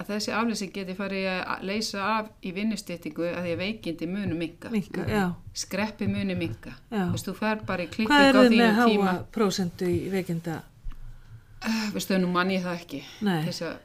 að 0.00 0.14
þessi 0.14 0.32
aflýsing 0.32 0.72
geti 0.74 0.94
farið 0.96 1.26
að 1.30 1.64
leysa 1.68 2.04
af 2.16 2.30
í 2.46 2.52
vinnustýtingu 2.56 3.26
að 3.28 3.44
því 3.44 3.52
að 3.54 3.60
veikindi 3.60 4.08
munu 4.08 4.38
minka. 4.38 4.70
minka, 4.72 5.04
já. 5.08 5.24
Skreppi 5.52 6.08
muni 6.08 6.34
minka. 6.38 6.72
Í 6.90 8.06
Hvað 8.08 8.26
er 8.26 8.38
þið 8.40 8.56
með 8.56 8.74
háa 8.78 8.86
tíma. 8.88 9.14
prósentu 9.32 9.90
í 9.90 10.08
veikinda? 10.12 10.62
Veistu, 11.92 12.16
nú 12.16 12.30
mann 12.32 12.50
ég 12.54 12.64
það 12.64 12.78
ekki 12.80 13.02
Nei. 13.26 13.42
þess 13.44 13.66
að 13.68 13.76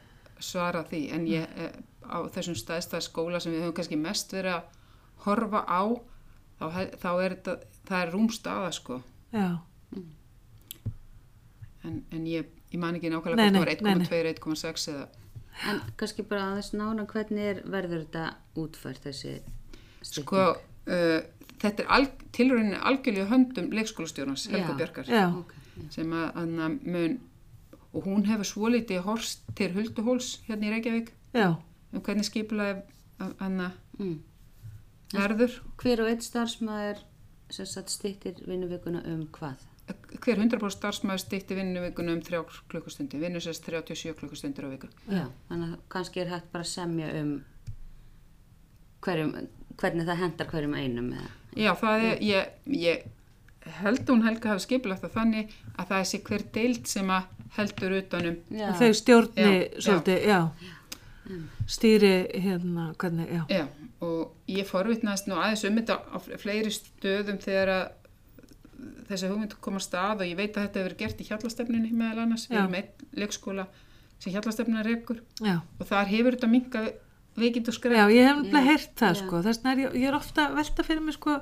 svara 0.46 0.82
því 0.88 1.00
en 1.12 1.26
ég 1.28 1.58
eh, 1.60 1.74
á 2.08 2.24
þessum 2.32 2.56
stæðsta 2.56 3.00
skóla 3.04 3.40
sem 3.42 3.52
við 3.52 3.66
höfum 3.66 3.76
kannski 3.76 3.98
mest 4.00 4.32
verið 4.32 4.56
að 4.56 4.62
horfa 5.26 5.60
á 5.68 5.82
þá, 6.56 6.66
þá 7.02 7.10
er 7.12 7.36
þetta, 7.36 7.56
það 7.88 8.00
er 8.00 8.12
rúmstaða 8.14 8.72
sko 8.72 8.98
Já, 9.34 9.48
en, 11.84 12.00
en 12.12 12.26
ég, 12.30 12.48
ég 12.72 12.80
man 12.80 12.96
ekki 12.96 13.10
nákvæmlega 13.12 13.52
hvort 13.58 13.82
það 13.84 13.92
var 13.92 14.00
1,2, 14.06 14.22
1,6 14.32 14.88
eða 14.94 15.06
En 15.64 15.80
kannski 15.96 16.22
bara 16.28 16.50
aðeins 16.52 16.72
nána 16.76 17.06
hvernig 17.08 17.46
er, 17.50 17.62
verður 17.72 18.02
þetta 18.04 18.24
útfært 18.60 19.06
þessi 19.08 19.30
stytting? 20.02 20.26
sko 20.26 20.42
uh, 20.52 21.20
þetta 21.62 21.82
er 21.82 21.88
al, 21.96 22.06
tilraunin 22.36 22.76
algjörlega 22.76 23.30
höndum 23.30 23.70
leikskólastjórnans 23.72 24.44
Helga 24.52 24.68
Já. 24.74 24.76
Bjarkar 24.76 25.08
já, 25.08 25.24
Ok, 25.38 25.54
já. 25.76 25.86
sem 25.96 26.12
að, 26.12 26.28
að 26.36 26.76
mun 26.84 27.16
og 27.96 28.04
hún 28.04 28.26
hefur 28.28 28.44
svolítið 28.44 29.00
horst 29.06 29.46
til 29.56 29.70
Hulduhóls 29.72 30.34
hérna 30.46 30.68
í 30.68 30.74
Reykjavík 30.74 31.12
já, 31.32 31.48
um 31.92 32.00
hvernig 32.04 32.28
skipulaði 32.28 32.82
hann 33.40 33.70
Mm. 33.96 34.18
verður 35.14 35.54
Hver 35.80 36.02
og 36.04 36.08
einn 36.10 36.20
starfsmæður 36.20 36.98
stýttir 37.48 38.42
vinnuvikuna 38.44 39.00
um 39.08 39.22
hvað? 39.32 39.56
Hver 39.86 40.40
100% 40.40 40.74
starfsmæður 40.74 41.22
stýtti 41.22 41.56
vinnuvikunum 41.58 42.18
um 42.18 42.22
3 42.24 42.40
klukkustundir, 42.70 43.20
vinnur 43.22 43.44
sérst 43.44 43.66
37 43.68 44.14
klukkustundir 44.18 44.66
á 44.66 44.68
viku. 44.72 44.88
Já, 45.06 45.26
þannig 45.50 45.74
að 45.76 45.84
kannski 45.92 46.22
er 46.22 46.32
hægt 46.32 46.48
bara 46.52 46.66
að 46.66 46.72
semja 46.72 47.10
um 47.20 47.34
hverjum, 49.06 49.34
hvernig 49.78 50.08
það 50.08 50.22
hendar 50.24 50.50
hverjum 50.50 50.74
einum 50.74 51.12
eða. 51.14 51.28
Já, 51.56 51.70
það 51.78 52.06
er, 52.08 52.24
ég, 52.26 52.50
ég 52.74 53.04
held 53.80 54.02
að 54.02 54.12
hún 54.12 54.24
Helga 54.26 54.52
hafi 54.52 54.64
skipilagt 54.66 55.04
það 55.04 55.14
þannig 55.16 55.54
að 55.74 55.88
það 55.90 55.98
er 55.98 56.08
sér 56.10 56.24
hver 56.28 56.46
deild 56.54 56.90
sem 56.90 57.12
að 57.12 57.28
heldur 57.56 57.96
utanum, 58.00 58.40
Já, 58.50 58.66
að 58.70 58.80
þau 58.82 58.98
stjórni 59.00 59.46
Já, 59.46 59.52
já. 59.56 59.84
svolítið, 59.86 60.26
já, 60.26 60.40
stýri 61.66 62.14
hérna, 62.44 62.88
hvernig, 63.00 63.30
já, 63.32 63.42
já, 63.50 63.64
og 64.06 64.50
ég 64.50 64.68
forvitnaðist 64.68 65.30
nú 65.30 65.38
aðeins 65.40 65.64
um 65.66 65.80
þetta 65.80 65.96
á 66.06 66.16
fleiri 66.42 66.74
stöðum 66.74 67.40
þegar 67.42 67.72
að 67.76 67.86
þessi 69.08 69.28
hugmynd 69.30 69.54
kom 69.60 69.76
að 69.78 69.84
stað 69.86 70.20
og 70.22 70.26
ég 70.30 70.36
veit 70.36 70.56
að 70.56 70.62
þetta 70.66 70.78
hefur 70.80 70.88
verið 70.90 70.98
gert 71.04 71.20
í 71.20 71.26
hjallastefnunni 71.30 71.92
meðal 71.92 72.22
annars, 72.26 72.46
við 72.50 72.56
Já. 72.56 72.62
erum 72.64 72.74
einn 72.74 73.10
leikskóla 73.22 73.66
sem 74.18 74.32
hjallastefnuna 74.32 74.82
rekur 74.86 75.20
já. 75.44 75.60
og 75.80 75.86
þar 75.86 76.06
hefur 76.14 76.36
þetta 76.38 76.48
minkað 76.50 76.92
veikind 77.36 77.68
og 77.68 77.74
skrepp. 77.76 77.92
Já, 77.98 78.06
ég 78.08 78.24
hef 78.26 78.36
nefnilega 78.36 78.64
Já, 78.64 78.68
heyrt 78.70 78.94
það 78.96 79.14
já. 79.14 79.20
sko, 79.22 79.40
þess 79.44 79.58
vegna 79.62 79.72
er 79.72 79.80
ég, 79.86 79.96
ég 80.02 80.08
er 80.08 80.14
ofta 80.16 80.46
að 80.48 80.54
velta 80.56 80.82
fyrir 80.88 81.02
mig 81.04 81.14
sko, 81.18 81.34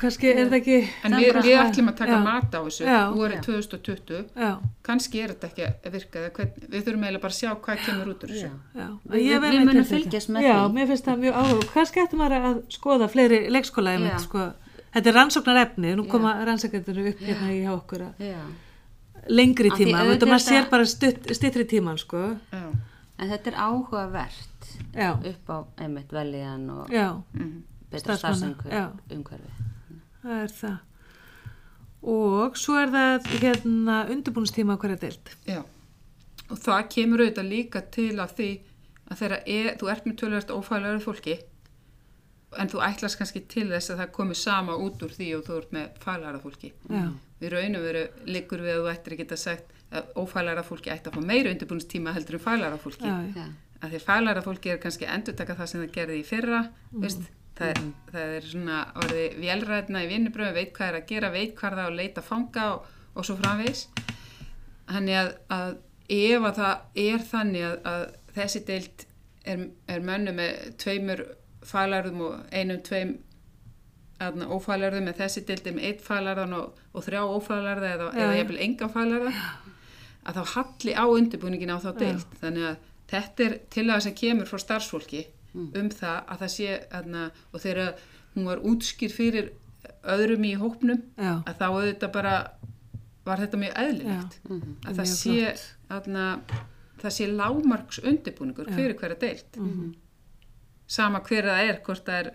kannski 0.00 0.30
er 0.32 0.38
það 0.48 0.56
ekki, 0.56 0.76
En 1.04 1.14
við, 1.20 1.36
við 1.44 1.58
ætlum 1.60 1.90
að 1.92 1.96
taka 2.00 2.14
Já. 2.16 2.20
mat 2.24 2.54
á 2.56 2.60
þessu, 2.64 2.84
Já. 2.88 3.00
nú 3.12 3.24
er 3.26 3.34
Já. 3.36 3.40
2020, 3.44 4.22
já, 4.40 4.50
kannski 4.88 5.20
er 5.20 5.34
þetta 5.34 5.48
ekki 5.50 5.66
að 5.68 5.92
virka, 5.98 6.22
eða 6.22 6.30
hvern, 6.38 6.52
við 6.72 6.84
þurfum 6.86 7.04
eiginlega 7.06 7.22
bara 7.26 7.34
að 7.36 7.38
sjá 7.38 7.50
hvað 7.66 7.82
kemur 7.86 8.10
út 8.14 8.24
úr 8.26 8.32
þessu. 8.32 8.48
Já. 8.48 8.80
já. 8.80 8.88
Við- 9.12 9.28
við 9.44 9.58
munum 9.60 9.78
þetta. 9.82 9.90
fylgjast 9.92 10.32
með 10.32 10.46
Já, 10.48 10.56
því. 10.56 10.72
mér 10.78 10.86
finnst 10.92 11.04
það 11.10 11.22
mjög 11.22 11.34
áhuga, 11.42 11.68
kannski 11.76 12.02
ættum 12.06 12.24
að 12.26 12.62
skoða 12.72 13.08
fleiri 13.12 13.40
leikskóla 13.52 13.94
Já. 14.00 14.18
sko, 14.24 14.46
þetta 14.92 15.10
er 15.10 15.16
rannsóknar 15.16 15.60
efni, 15.62 15.94
nú 15.96 16.06
koma 16.10 16.34
rannsækjöndur 16.46 17.00
upp 17.12 17.24
hérna 17.24 17.50
í 17.54 17.58
hjá 17.64 17.72
okkur 17.74 18.06
að 18.08 18.22
Já, 18.28 18.38
lengri 19.32 19.72
tíma, 19.74 20.02
auðvitað 20.02 20.14
þetta 20.14 20.30
maður 20.30 20.46
sér 20.46 20.70
bara 20.70 20.88
stutt, 20.90 21.28
stittri 21.38 21.66
tíman, 21.68 22.00
sko, 22.00 22.22
Já. 22.52 22.64
en 23.18 23.32
þetta 23.32 23.52
er 23.52 23.58
áhugavert 23.66 24.72
já, 24.94 25.10
upp 25.16 25.52
á 25.52 25.56
einmitt 25.84 26.12
veljan 26.12 26.64
og 26.74 26.90
já, 26.92 27.08
mhm. 27.34 27.60
betra 27.92 28.16
starfsumhverfi. 28.20 29.52
það 30.22 30.40
er 30.40 30.56
það. 30.60 30.80
Og 32.02 32.56
svo 32.58 32.74
er 32.80 32.90
það 32.90 33.28
hérna 33.38 34.00
undirbúnstíma 34.10 34.74
á 34.74 34.80
hverja 34.82 34.98
deild. 35.04 35.32
Já, 35.46 35.62
og 36.50 36.58
það 36.58 36.88
kemur 36.96 37.22
auðvitað 37.22 37.50
líka 37.52 37.82
til 37.94 38.12
að 38.18 38.36
því 38.38 38.50
að 39.12 39.20
þegar 39.20 39.38
er, 39.46 39.68
þú 39.78 39.90
ert 39.92 40.06
með 40.06 40.16
tölvöld 40.20 40.52
ófælega 40.56 41.02
fólki 41.02 41.36
en 42.58 42.68
þú 42.72 42.80
ætlast 42.86 43.18
kannski 43.20 43.40
til 43.48 43.68
þess 43.70 43.90
að 43.94 44.00
það 44.02 44.10
komi 44.16 44.34
sama 44.38 44.76
út 44.76 45.02
úr 45.06 45.12
því 45.16 45.28
og 45.38 45.44
þú 45.48 45.58
ert 45.60 45.72
með 45.76 46.00
fælæra 46.04 46.40
fólki. 46.42 46.72
Já, 46.90 47.04
Við 47.42 47.50
raun 47.56 47.74
og 47.76 47.82
veru 47.82 48.02
liggur 48.30 48.60
við 48.62 48.76
að 48.76 48.82
þú 48.84 48.90
ættir 48.92 49.12
að 49.16 49.20
geta 49.22 49.36
sagt 49.40 49.70
að 49.92 50.10
ófælæra 50.22 50.62
fólki 50.64 50.90
ætti 50.94 51.10
að 51.10 51.16
fá 51.18 51.24
meira 51.26 51.50
undirbúinistíma 51.50 52.12
heldur 52.14 52.38
en 52.38 52.44
fælæra 52.46 52.78
fólki. 52.80 53.10
já, 53.36 53.46
Að 53.82 53.90
því 53.96 54.00
fælæra 54.06 54.42
fólki 54.46 54.70
er 54.70 54.78
kannski 54.78 55.08
að 55.08 55.14
endurtaka 55.16 55.56
það 55.58 55.66
sem 55.72 55.80
það 55.82 55.94
gerði 55.96 56.18
í 56.20 56.26
fyrra, 56.28 56.60
veist, 57.02 57.24
það, 57.58 57.68
er, 57.72 57.80
það 58.12 58.34
er 58.36 58.46
svona 58.52 58.76
orðið 59.02 59.34
vélræðna 59.42 60.02
í 60.04 60.10
vinnubröðum, 60.12 60.54
veit 60.54 60.72
hvað 60.76 60.88
er 60.92 60.98
að 61.00 61.06
gera, 61.10 61.30
veit 61.34 61.54
hvað 61.58 61.72
er 61.72 61.78
það 61.80 61.90
að 61.90 61.98
leita 61.98 62.22
fanga 62.22 62.66
og, 62.76 62.86
og 63.16 63.26
svo 63.26 63.36
framvegis. 63.40 63.82
Þannig 64.92 65.18
að, 65.18 65.32
að 65.56 65.74
ef 66.12 66.46
að 66.48 66.60
það 66.62 67.02
er 67.08 67.26
þannig 67.32 67.66
að, 67.66 67.76
að 67.92 68.04
þessi 68.36 68.62
deild 68.70 69.04
er, 69.44 69.66
er 69.90 70.06
mönnu 70.06 70.34
með 70.36 70.72
tveimur 70.82 71.24
fælærðum 71.68 72.20
og 72.26 72.40
einum 72.52 72.80
tveim 72.86 73.18
ófælærðum 74.22 75.08
en 75.10 75.18
þessi 75.18 75.42
deild 75.46 75.66
með 75.66 75.84
eitt 75.88 76.02
fælærðan 76.04 76.52
og, 76.54 76.78
og 76.94 77.04
þrjá 77.06 77.22
ófælærða 77.26 77.92
eða, 77.96 78.08
Já, 78.14 78.22
eða 78.22 78.36
jafnvel 78.38 78.58
enga 78.66 78.88
fælærða 78.92 79.32
að 80.22 80.38
þá 80.38 80.42
halli 80.54 80.94
á 80.94 81.04
undirbúningin 81.10 81.72
á 81.74 81.78
þá 81.82 81.90
deild. 81.98 82.26
Þannig 82.40 82.66
að 82.68 82.76
þetta 83.12 83.44
er 83.46 83.56
til 83.74 83.86
að 83.90 84.02
sem 84.06 84.14
kemur 84.14 84.50
frá 84.50 84.60
starfsfólki 84.62 85.24
um 85.58 85.88
það 85.92 86.18
að 86.32 86.38
það 86.44 86.52
sé 86.54 86.68
aðna, 86.96 87.22
og 87.52 87.60
þegar 87.60 88.04
hún 88.34 88.46
var 88.48 88.62
útskýr 88.64 89.12
fyrir 89.12 89.50
öðrum 90.02 90.44
í 90.48 90.52
hópnum 90.56 91.02
já, 91.18 91.34
að 91.44 91.58
þá 91.58 91.66
auðvitað 91.68 92.12
bara 92.14 92.36
var 93.26 93.42
þetta 93.42 93.58
mjög 93.60 93.74
eðlilegt. 93.82 94.38
Mhm. 94.48 94.76
að 94.86 94.96
það 95.02 95.10
sé, 95.12 95.52
aðna, 95.92 96.24
það 97.02 97.16
sé 97.18 97.26
lámarks 97.28 98.00
undirbúningur 98.02 98.70
fyrir 98.72 98.96
hverja 98.98 99.18
deilt 99.20 99.58
sama 100.92 101.20
hver 101.28 101.46
það 101.48 101.68
er 101.70 101.80
hvort 101.86 102.04
það 102.08 102.18
er 102.22 102.30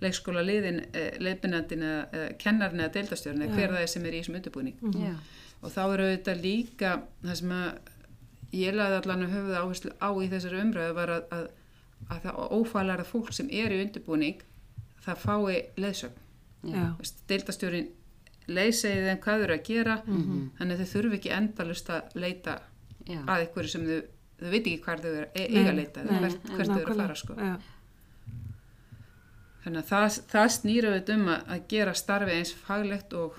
leikskóla 0.00 0.42
liðin, 0.46 0.78
eh, 0.94 1.16
leiðbinandin 1.18 1.82
eða, 1.82 2.02
eða 2.14 2.26
kennarin 2.38 2.80
eða 2.84 2.92
deildastjórn 2.96 3.42
eða 3.44 3.54
hver 3.58 3.72
það 3.74 3.82
er 3.84 3.92
sem 3.94 4.04
er 4.06 4.14
í 4.14 4.20
þessum 4.22 4.36
undirbúning 4.38 4.76
Já, 5.02 5.14
og 5.62 5.72
þá 5.74 5.80
eru 5.94 6.06
þetta 6.12 6.34
líka 6.42 6.92
það 7.24 7.34
sem 7.40 7.54
að 7.56 7.78
ég 8.62 8.74
laði 8.78 8.98
allan 9.00 9.24
að 9.26 9.34
höfða 9.36 9.62
áherslu 9.64 9.90
á 9.98 10.08
í 10.22 10.28
þessari 10.32 10.60
umræðu 10.62 10.94
var 10.96 11.12
að, 11.16 11.24
að, 11.36 11.48
að 12.14 12.20
það 12.28 12.38
ófælara 12.60 13.04
fólk 13.04 13.32
sem 13.36 13.48
er 13.50 13.74
í 13.74 13.80
undirbúning 13.84 14.38
það 15.04 15.18
fái. 15.24 15.58
Veist, 16.98 17.20
deildastjórin 17.30 17.88
leysegi 18.48 19.02
þeim 19.04 19.18
hvað 19.24 19.38
þau 19.40 19.44
eru 19.48 19.54
að 19.58 19.66
gera 19.68 19.96
Mhm. 20.06 20.38
þannig 20.58 20.78
að 20.78 20.80
þau 20.84 20.92
þurfi 20.94 21.18
ekki 21.18 21.32
endalust 21.36 21.90
að 21.92 22.14
leita 22.14 22.54
já, 23.06 23.18
að 23.26 23.42
einhverju 23.44 23.68
sem 23.74 23.84
þau, 23.86 23.98
þau 24.40 24.50
veit 24.54 24.62
ekki 24.66 24.80
hvað 24.86 25.02
þau 25.04 25.10
eru 25.12 25.26
e 25.34 25.42
Nei, 25.48 25.58
eiga 25.58 25.70
að 25.72 25.76
leita 25.82 26.06
hvert, 26.08 26.38
hvert 26.54 26.68
þau 26.72 26.80
eru 26.80 26.92
að 26.94 27.02
fara 27.02 27.14
sko. 27.14 27.34
Já. 27.38 27.56
Þannig 29.64 29.82
að 29.82 29.88
það, 29.92 30.18
það 30.32 30.48
snýra 30.56 30.92
við 30.94 31.10
um 31.16 31.26
að, 31.34 31.42
að 31.54 31.64
gera 31.72 31.94
starfi 31.98 32.36
eins 32.38 32.52
faglegt 32.66 33.12
og, 33.18 33.34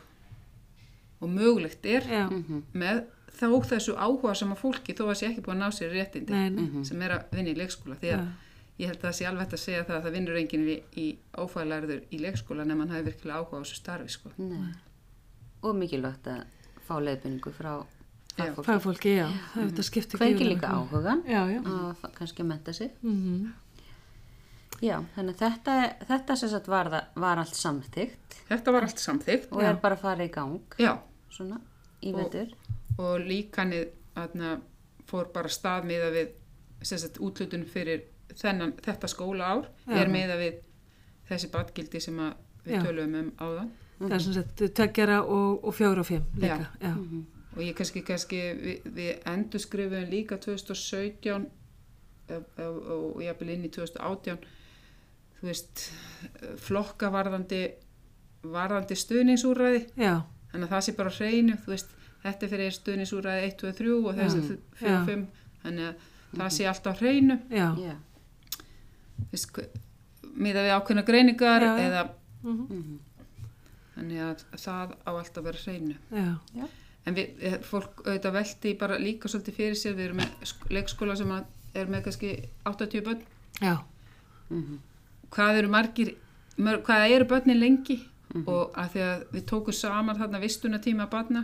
og 1.21 1.31
mögulegt 1.33 1.85
er 1.85 2.05
Já. 2.09 2.25
mhm, 2.29 2.61
með 2.73 3.01
þá 3.39 3.47
þessu 3.71 3.95
áhuga 3.95 4.33
sem 4.35 4.51
að 4.51 4.61
fólki 4.65 4.95
þó 4.97 5.05
að 5.09 5.17
sé 5.21 5.29
ekki 5.29 5.43
búin 5.45 5.61
að 5.61 5.63
ná 5.69 5.75
sér 5.79 5.93
réttindi 5.95 6.33
Nei, 6.35 6.49
nei. 6.49 6.63
mhm. 6.67 6.83
sem 6.89 7.01
er 7.07 7.15
að 7.17 7.35
vinna 7.37 7.53
í 7.53 7.59
leikskóla 7.59 7.95
því 8.01 8.09
að 8.15 8.19
Já. 8.19 8.25
ég 8.81 8.89
held 8.91 8.99
að 8.99 9.05
það 9.07 9.15
sé 9.19 9.27
alveg 9.29 9.53
að 9.55 9.63
segja 9.63 9.85
það 9.87 9.95
að 9.99 10.03
það 10.07 10.17
vinnur 10.17 10.39
enginn 10.41 10.67
í, 10.67 10.75
í 10.99 11.07
ófælarður 11.43 12.01
í 12.15 12.19
leikskóla 12.25 12.65
nema 12.67 12.83
hann 12.85 12.93
hafi 12.97 13.07
virkilega 13.09 13.39
áhuga 13.39 13.59
á 13.59 13.61
þessu 13.63 13.79
starfi 13.79 14.11
sko. 14.15 14.31
Nei. 14.39 14.73
Og 15.63 15.75
mikilvægt 15.75 16.27
að 16.31 16.43
fá 16.87 16.93
leiðbynningu 17.03 17.51
frá 17.55 17.71
Já. 18.39 18.53
fagfólki. 18.63 19.15
Kveiki 19.19 19.83
gífurlega 19.91 20.45
líka 20.47 20.69
áhugan 20.71 21.23
Já, 21.27 21.41
já. 21.51 21.59
og 21.59 21.97
fa- 21.99 22.11
kannski 22.15 22.43
að 22.43 22.47
menta 22.53 22.73
sig. 22.73 22.91
Mm 23.03 23.53
Já, 24.81 24.95
þannig 25.15 25.35
að 25.35 25.39
þetta, 25.43 25.73
þetta 26.07 26.35
sem 26.39 26.49
sagt 26.49 26.67
var, 26.71 26.89
var 27.19 27.37
allt 27.41 27.55
samþygt 27.55 28.37
þetta 28.49 28.71
var 28.71 28.85
allt 28.87 29.01
samþygt 29.03 29.51
og 29.51 29.61
Já. 29.63 29.69
er 29.73 29.79
bara 29.81 29.95
að 29.97 30.03
fara 30.05 30.25
í 30.25 30.31
gang 30.31 30.59
já, 30.79 30.93
svona 31.29 31.59
í 32.01 32.13
Og- 32.13 32.21
vetur. 32.21 32.53
og 32.97 33.19
líkanið 33.27 33.89
aðna, 34.15 34.53
fór 35.09 35.27
bara 35.33 35.49
stað 35.51 35.83
miða 35.89 36.11
við 36.13 36.29
sem 36.81 36.97
sagt, 36.97 37.17
útlutun 37.19 37.65
fyrir 37.65 38.05
þennan, 38.35 38.73
þetta 38.81 39.07
skóla 39.11 39.43
ár 39.51 39.65
Já. 39.87 39.97
er 40.03 40.07
miða 40.07 40.37
við 40.39 40.61
þessi 41.29 41.49
badgildi 41.51 41.99
sem 42.01 42.17
að 42.19 42.33
við 42.65 42.73
Já. 42.77 42.83
töluðum 42.85 43.15
um 43.19 43.31
áðan 43.37 43.69
Það 43.99 44.13
er 44.15 44.19
sem 44.23 44.33
sagt 44.33 44.61
tveggjara 44.77 45.17
og, 45.27 45.63
og 45.67 45.73
fjóra 45.75 45.99
og 45.99 46.07
fimm 46.07 46.23
líka. 46.39 46.69
Já. 46.79 46.93
Mhm. 46.95 47.25
og 47.57 47.59
ég 47.65 47.75
kannski, 47.75 48.01
kannski 48.07 48.37
við, 48.55 48.83
við 48.95 49.23
endur 49.27 49.59
skrifum 49.59 50.05
líka 50.09 50.37
2017 50.39 51.49
og, 52.29 52.43
og, 52.57 52.77
og 53.17 53.21
jafnvel 53.25 53.49
inn 53.57 53.65
í 53.67 53.71
2018 53.75 54.37
þú 55.39 55.47
veist 55.47 55.85
flokka 56.59 57.09
varðandi 57.13 57.61
varðandi 58.43 58.95
stuðningsúræði 58.95 59.81
Já. 59.99 60.13
þannig 60.51 60.67
að 60.67 60.73
það 60.73 60.85
sé 60.87 60.93
bara 60.97 61.09
hreinu 61.15 61.57
þú 61.63 61.73
veist, 61.73 61.89
þetta 62.23 62.45
er 62.45 62.51
fyrir 62.53 62.75
stuðningsúræði 62.77 63.43
1, 63.49 63.57
2, 63.63 63.73
3 63.79 63.97
og 63.99 64.15
þessi 64.19 64.39
Já. 64.39 64.57
4, 64.79 64.89
Já. 64.89 65.05
5 65.05 65.25
þannig 65.63 65.89
að 65.89 66.07
það 66.39 66.53
sé 66.57 66.67
alltaf 66.71 66.99
hreinu 67.03 67.39
Já. 67.51 67.67
Já. 67.83 67.95
þú 69.19 69.29
veist, 69.33 69.59
miða 70.39 70.63
við 70.67 70.75
ákveðna 70.77 71.05
greiningar 71.07 71.61
Já, 71.67 71.73
eða 71.87 72.03
Mhm. 72.39 72.65
Mhm. 72.71 72.99
þannig 73.95 74.19
að 74.23 74.43
það 74.55 74.91
á 75.03 75.11
alltaf 75.11 75.43
vera 75.43 75.57
hreinu 75.65 75.95
Já. 76.11 76.67
en 77.05 77.15
við, 77.15 77.33
eh, 77.43 77.57
fólk 77.59 78.03
auðvitað 78.05 78.31
velti 78.37 78.73
bara 78.79 78.97
líka 78.99 79.27
svolítið 79.27 79.55
fyrir 79.57 79.75
sér, 79.75 79.95
við 79.95 80.05
erum 80.05 80.17
með 80.21 80.29
sk- 80.47 80.69
leikskóla 80.71 81.17
sem 81.17 81.31
er 81.75 81.85
með 81.87 82.03
kannski 82.05 82.47
80 82.65 83.01
börn 83.03 83.21
Já. 83.61 83.77
Mhm. 84.49 84.79
Hvað 85.35 85.57
eru 85.61 85.69
margir 85.73 86.13
mörg, 86.57 86.83
hvað 86.87 87.11
eru 87.15 87.25
börnin 87.29 87.59
lengi? 87.59 87.99
Og 88.45 88.75
að 88.77 88.89
því 88.93 89.01
að 89.07 89.21
við 89.33 89.45
tókum 89.49 89.73
saman 89.73 90.17
þarna 90.19 90.39
vistunatíma 90.43 91.07
að 91.07 91.13
barna 91.15 91.41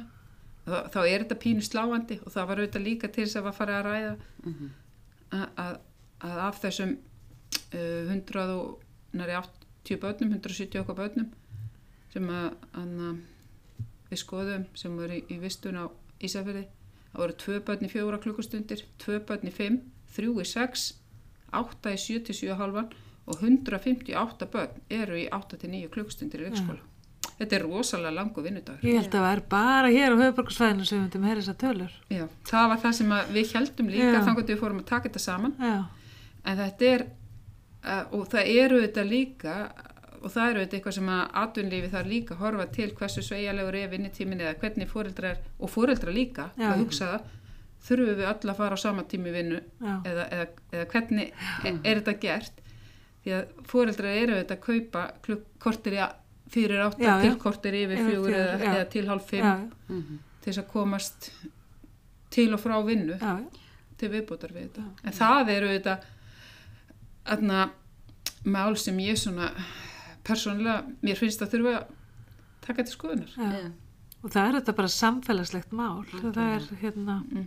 þá, 0.65 0.76
þá 0.93 1.00
er 1.10 1.24
þetta 1.24 1.38
pínu 1.41 1.63
sláandi 1.65 2.19
og 2.26 2.32
það 2.36 2.48
var 2.52 2.60
auðvitað 2.62 2.84
líka 2.86 3.08
til 3.10 3.24
þess 3.26 3.39
að 3.39 3.45
var 3.48 3.56
farið 3.58 3.76
að 3.80 3.86
ræða 3.88 4.12
Mhm. 4.45 4.67
að, 5.32 5.48
að, 5.63 5.80
að 6.30 6.38
af 6.48 6.60
þessum 6.62 6.91
uh, 7.74 8.12
100 8.13 8.45
og 8.54 8.84
næri 9.17 9.34
80 9.39 10.00
börnum, 10.04 10.32
170 10.38 10.80
okkar 10.84 10.95
börnum 11.00 11.32
sem 12.13 12.30
að, 12.30 12.54
að 12.78 13.17
við 14.12 14.21
skoðum 14.21 14.65
sem 14.78 14.95
voru 14.98 15.17
í, 15.17 15.24
í 15.34 15.39
vistun 15.41 15.82
á 15.82 15.86
Ísafirði 16.21 16.67
það 17.12 17.19
voru 17.24 17.36
tvö 17.41 17.58
börn 17.65 17.86
í 17.86 17.89
fjóra 17.91 18.19
klukkustundir 18.21 18.86
tvö 19.02 19.19
börn 19.26 19.50
í 19.50 19.52
fimm, 19.52 19.82
þrjú 20.15 20.38
í 20.41 20.45
sex 20.45 20.91
átta 21.52 21.91
í 21.95 21.98
77 21.98 22.54
halvan 22.62 22.93
og 23.25 23.39
158 23.41 24.49
börn 24.53 24.83
eru 24.93 25.17
í 25.17 25.25
8-9 25.33 25.89
klukkustundir 25.93 26.43
í 26.43 26.49
leikskóla. 26.49 26.83
Þetta 27.35 27.57
er 27.57 27.65
rosalega 27.65 28.15
langu 28.15 28.43
vinnudagur. 28.45 28.85
Ég 28.85 29.01
held 29.01 29.11
að 29.11 29.25
það 29.25 29.33
er 29.33 29.41
bara 29.51 29.89
hér 29.91 30.13
á 30.13 30.21
höfuborgarsvæðinu 30.21 30.85
sem 30.88 30.99
við 30.99 31.03
myndum 31.03 31.25
að 31.25 31.31
heyra 31.31 31.41
þessar 31.41 31.57
tölur. 31.63 31.95
Já, 32.13 32.25
það 32.47 32.67
var 32.71 32.81
það 32.85 32.93
sem 32.99 33.13
við 33.35 33.53
heldum 33.57 33.89
líka 33.91 34.13
þannig 34.13 34.43
að 34.43 34.51
við 34.53 34.61
fórum 34.61 34.79
að 34.79 34.88
taka 34.91 35.09
þetta 35.09 35.23
saman. 35.25 35.55
Já. 35.59 35.75
en 36.45 36.59
þetta 36.61 36.88
er 36.93 37.03
uh, 37.83 38.03
og 38.15 38.27
það 38.31 38.51
eru 38.53 38.81
þetta 38.85 39.05
líka 39.09 39.55
og 40.25 40.33
það 40.33 40.49
eru 40.49 40.63
þetta 40.63 40.77
eitthvað 40.77 40.97
sem 40.97 41.09
að 41.13 41.23
atvinnlífi 41.41 41.91
þarf 41.93 42.09
líka 42.09 42.38
horfa 42.39 42.67
til 42.73 42.91
hversu 42.97 43.23
sveigalegur 43.25 43.77
er 43.77 43.89
vinnitímin 43.91 44.41
eða 44.41 44.55
hvernig 44.61 44.89
fóreldrar 44.89 45.41
og 45.59 45.73
fóreldrar 45.73 46.15
líka 46.15 46.47
Já. 46.55 46.69
að 46.71 46.85
hugsa 46.85 47.09
það 47.11 47.33
þurfum 47.85 48.19
við 48.21 48.29
öll 48.31 48.53
að 48.53 48.59
fara 48.61 48.77
á 48.77 48.79
sama 48.81 49.03
tími 49.09 49.33
vinnu 49.35 49.59
eða, 49.83 50.23
eða, 50.23 50.47
eða 50.71 50.85
hvernig 50.93 51.27
er, 51.65 51.75
er 51.83 51.99
þetta 51.99 52.15
gert 52.23 52.63
því 53.25 53.33
að 53.39 53.65
fóreldrar 53.71 54.15
eru 54.21 54.38
þetta 54.39 54.55
að 54.57 54.63
kaupa 54.67 55.03
klukk, 55.25 55.45
kortir 55.65 55.97
í, 55.97 56.05
fyrir 56.53 56.83
átta 56.85 57.01
Já, 57.03 57.11
já. 57.11 57.21
til 57.25 57.35
kortir 57.41 57.77
yfir 57.81 58.01
fjögur 58.05 58.35
eða, 58.38 58.57
já. 58.61 58.71
eða 58.71 58.89
til 58.93 59.05
hálf 59.09 59.29
fimm 59.31 59.45
Já. 59.49 59.55
Mhm. 59.89 60.19
til 60.41 60.51
þess 60.53 60.61
að 60.61 60.67
komast 60.73 61.29
til 62.35 62.49
og 62.53 62.61
frá 62.61 62.75
vinnu 62.85 63.17
Já. 63.17 63.33
til 63.97 64.11
viðbótar 64.13 64.53
við 64.53 64.67
þetta 64.69 64.85
en 65.03 65.17
það 65.17 65.49
eru 65.55 65.71
þetta 65.73 65.97
aðna 67.33 67.63
mál 68.45 68.77
sem 68.77 68.97
ég 69.01 69.17
svona 69.17 69.49
persónulega, 70.25 70.85
mér 71.01 71.17
finnst 71.17 71.41
að 71.41 71.55
þurfa 71.55 71.73
að 71.79 71.89
taka 72.67 72.83
til 72.85 72.93
skoðunar 72.93 73.33
Já. 73.38 73.49
Já. 73.65 73.71
Og 74.25 74.31
það 74.33 74.47
er 74.47 74.55
þetta 74.59 74.73
bara 74.73 74.89
samfélagslegt 74.89 75.73
mál. 75.77 75.99
Það 76.09 76.38
er 76.55 76.63
hérna, 76.81 77.19
mm 77.29 77.43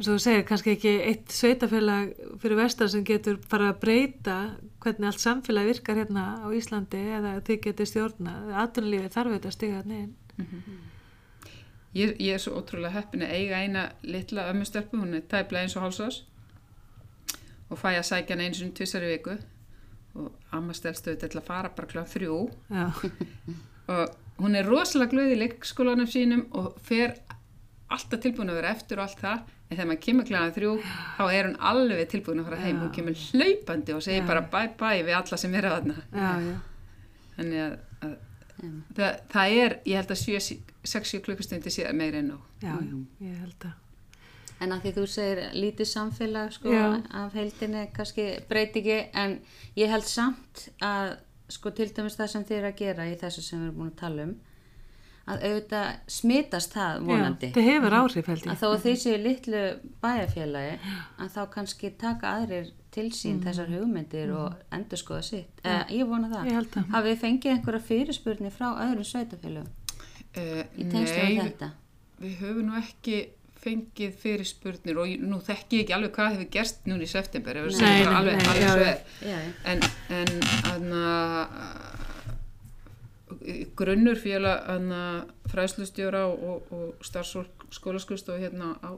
eins 0.00 0.08
og 0.08 0.16
þú 0.16 0.22
segir, 0.24 0.44
kannski 0.48 0.72
ekki 0.72 0.92
eitt 1.10 1.32
sveitafélag 1.34 2.12
fyrir 2.40 2.56
vestar 2.56 2.88
sem 2.88 3.02
getur 3.04 3.36
bara 3.50 3.68
að 3.74 3.80
breyta 3.82 4.36
hvernig 4.80 5.10
allt 5.10 5.20
samfélag 5.20 5.66
virkar 5.68 5.98
hérna 6.00 6.22
á 6.40 6.48
Íslandi 6.56 7.02
eða 7.18 7.34
þið 7.44 7.58
getur 7.66 7.88
stjórna. 7.90 8.32
Atvinnulífi 8.62 9.10
þarf 9.12 9.34
þetta 9.36 9.50
að 9.50 9.56
stiga 9.58 9.82
hann 9.82 9.92
inn. 9.98 10.14
ég, 11.92 12.14
ég 12.16 12.32
er 12.32 12.40
svo 12.40 12.56
ótrúlega 12.56 12.94
heppin 12.96 13.26
að 13.26 13.34
eiga 13.36 13.60
eina 13.60 13.84
litla 14.00 14.48
ömmustelpu, 14.54 14.96
hún 14.96 15.18
er 15.18 15.26
tæplega 15.28 15.66
eins 15.66 15.76
og 15.76 15.84
hálsás 15.84 16.22
og 17.68 17.78
fæ 17.78 17.90
að 17.92 18.06
sækja 18.08 18.36
hann 18.36 18.44
eins 18.46 18.62
og 18.64 18.72
tvissari 18.78 19.10
viku 19.12 19.36
og 20.16 20.32
amma 20.56 20.74
stelst 20.74 21.06
auðvitað 21.06 21.34
til 21.34 21.42
að 21.42 21.50
fara 21.50 21.74
bara 21.76 21.90
klá 21.90 22.02
þrjú 22.08 22.38
og 23.92 24.16
hún 24.40 24.56
er 24.56 24.66
rosalega 24.66 25.12
glöð 25.12 25.34
í 25.36 25.40
leikskólanum 25.44 26.08
sínum 26.08 26.46
og 26.56 26.72
fer 26.82 27.20
alltaf 27.96 28.20
tilbúin 28.22 28.50
að 28.52 28.58
vera 28.60 28.72
eftir 28.76 29.00
og 29.00 29.06
allt 29.08 29.20
það 29.24 29.40
en 29.70 29.76
þegar 29.76 29.88
maður 29.90 30.02
kemur 30.06 30.26
klæðan 30.30 30.54
þrjú 30.56 30.72
þá 31.18 31.22
er 31.34 31.48
hún 31.48 31.56
alveg 31.70 32.08
tilbúin 32.12 32.40
að 32.42 32.48
fara 32.50 32.62
heim 32.64 32.80
hún 32.84 32.92
kemur 32.94 33.20
hlaupandi 33.26 33.94
og 33.96 34.02
segir 34.06 34.22
Já. 34.22 34.26
bara 34.30 34.42
bye 34.54 34.72
bye 34.80 35.04
við 35.06 35.16
alla 35.20 35.38
sem 35.42 35.54
eru 35.60 35.70
að 35.70 35.76
þarna 35.78 35.96
Já, 36.14 36.32
já. 36.46 36.56
þannig 37.36 37.62
að, 37.66 37.76
að 38.06 38.16
það, 38.96 39.20
það 39.34 39.54
er, 39.64 39.76
ég 39.90 40.00
held 40.00 40.14
að 40.16 40.24
6-7 40.90 41.22
klukkustundi 41.26 41.72
sé 41.74 41.86
meira 41.96 42.20
en 42.22 42.32
nóg 42.34 42.64
Já, 42.64 42.74
já, 42.76 42.98
ég 43.26 43.38
held 43.44 43.68
að. 43.70 43.78
En 44.60 44.74
að 44.76 44.82
því 44.84 44.90
þú 44.98 45.02
segir 45.08 45.38
lítið 45.56 45.88
samfélag 45.88 46.50
sko, 46.52 46.68
Já. 46.68 46.82
af 47.16 47.32
heildinni 47.38 47.86
kannski 47.96 48.26
breyti 48.50 48.82
ekki 48.82 48.98
en 49.16 49.38
ég 49.80 49.88
held 49.88 50.04
samt 50.04 50.66
að 50.84 51.14
sko 51.50 51.72
til 51.74 51.88
dæmis 51.96 52.18
það 52.18 52.28
sem 52.34 52.44
þið 52.50 52.58
er 52.58 52.66
að 52.68 52.76
gera 52.82 53.06
í 53.08 53.14
þessu 53.18 53.42
sem 53.42 53.62
við 53.62 53.70
erum 53.70 53.78
búin 53.80 53.92
að 53.94 54.00
tala 54.02 54.26
um 54.28 54.34
að 55.26 55.42
auðvitað 55.46 55.88
smitast 56.10 56.72
það 56.74 57.00
vonandi. 57.06 57.46
Já, 57.50 57.54
það 57.54 57.68
hefur 57.70 57.96
áhrif 58.00 58.26
held 58.32 58.44
að 58.46 58.52
ég. 58.52 58.60
þó 58.60 58.66
að 58.70 58.80
því 58.84 58.94
séu 59.04 59.18
litlu 59.24 59.62
bæjarfélagi 60.02 60.78
að 61.20 61.28
þá 61.36 61.40
kannski 61.54 61.90
taka 62.00 62.32
aðrir 62.40 62.70
til 62.90 63.10
sín 63.14 63.36
Mm. 63.38 63.42
þessar 63.46 63.68
hugmyndir 63.70 64.32
og 64.34 64.54
endur 64.72 64.98
skoða 64.98 65.22
sitt 65.22 65.60
eh, 65.64 65.84
ég 65.94 66.06
vona 66.10 66.28
það. 66.32 66.46
Ég 66.50 66.56
held 66.58 66.70
það. 66.74 66.88
hafið 66.94 67.12
þið 67.12 67.20
fengið 67.20 67.52
einhverja 67.52 67.80
fyrirspurni 67.90 68.50
frá 68.50 68.68
öðrum 68.82 69.04
sveitafélögum 69.06 69.68
uh, 70.36 70.64
í 70.74 70.88
tengslu 70.90 71.20
við 71.20 71.36
Nei, 71.36 71.44
þetta? 71.44 71.70
við 72.20 72.34
höfum 72.40 72.66
nú 72.66 72.74
ekki 72.80 73.20
fengið 73.60 74.14
fyrirspurnir 74.22 74.96
og 74.98 75.10
nú 75.20 75.38
þekki 75.44 75.76
ég 75.78 75.82
ekki 75.84 75.92
alveg 75.94 76.14
hvað 76.16 76.30
hefur 76.34 76.50
gerst 76.56 76.86
núna 76.88 77.04
í 77.04 77.10
september 77.12 77.54
Nei, 77.60 77.76
nei, 77.76 78.04
bara 78.06 78.18
alveg, 78.18 78.36
nei, 78.40 78.46
alveg 78.48 78.62
já, 78.64 78.70
svo 78.72 78.80
já. 78.80 78.94
já, 79.20 79.38
já. 79.38 79.52
en, 79.70 79.82
en 80.16 80.30
anna, 80.72 81.04
grunnur 83.76 84.16
félag 84.20 84.64
anna, 84.68 85.24
fræðslustjóra 85.50 86.24
og, 86.28 86.62
og 86.72 87.04
starfsfólk 87.06 87.66
skólaskustofu 87.72 88.38
hérna 88.42 88.74
á, 88.84 88.90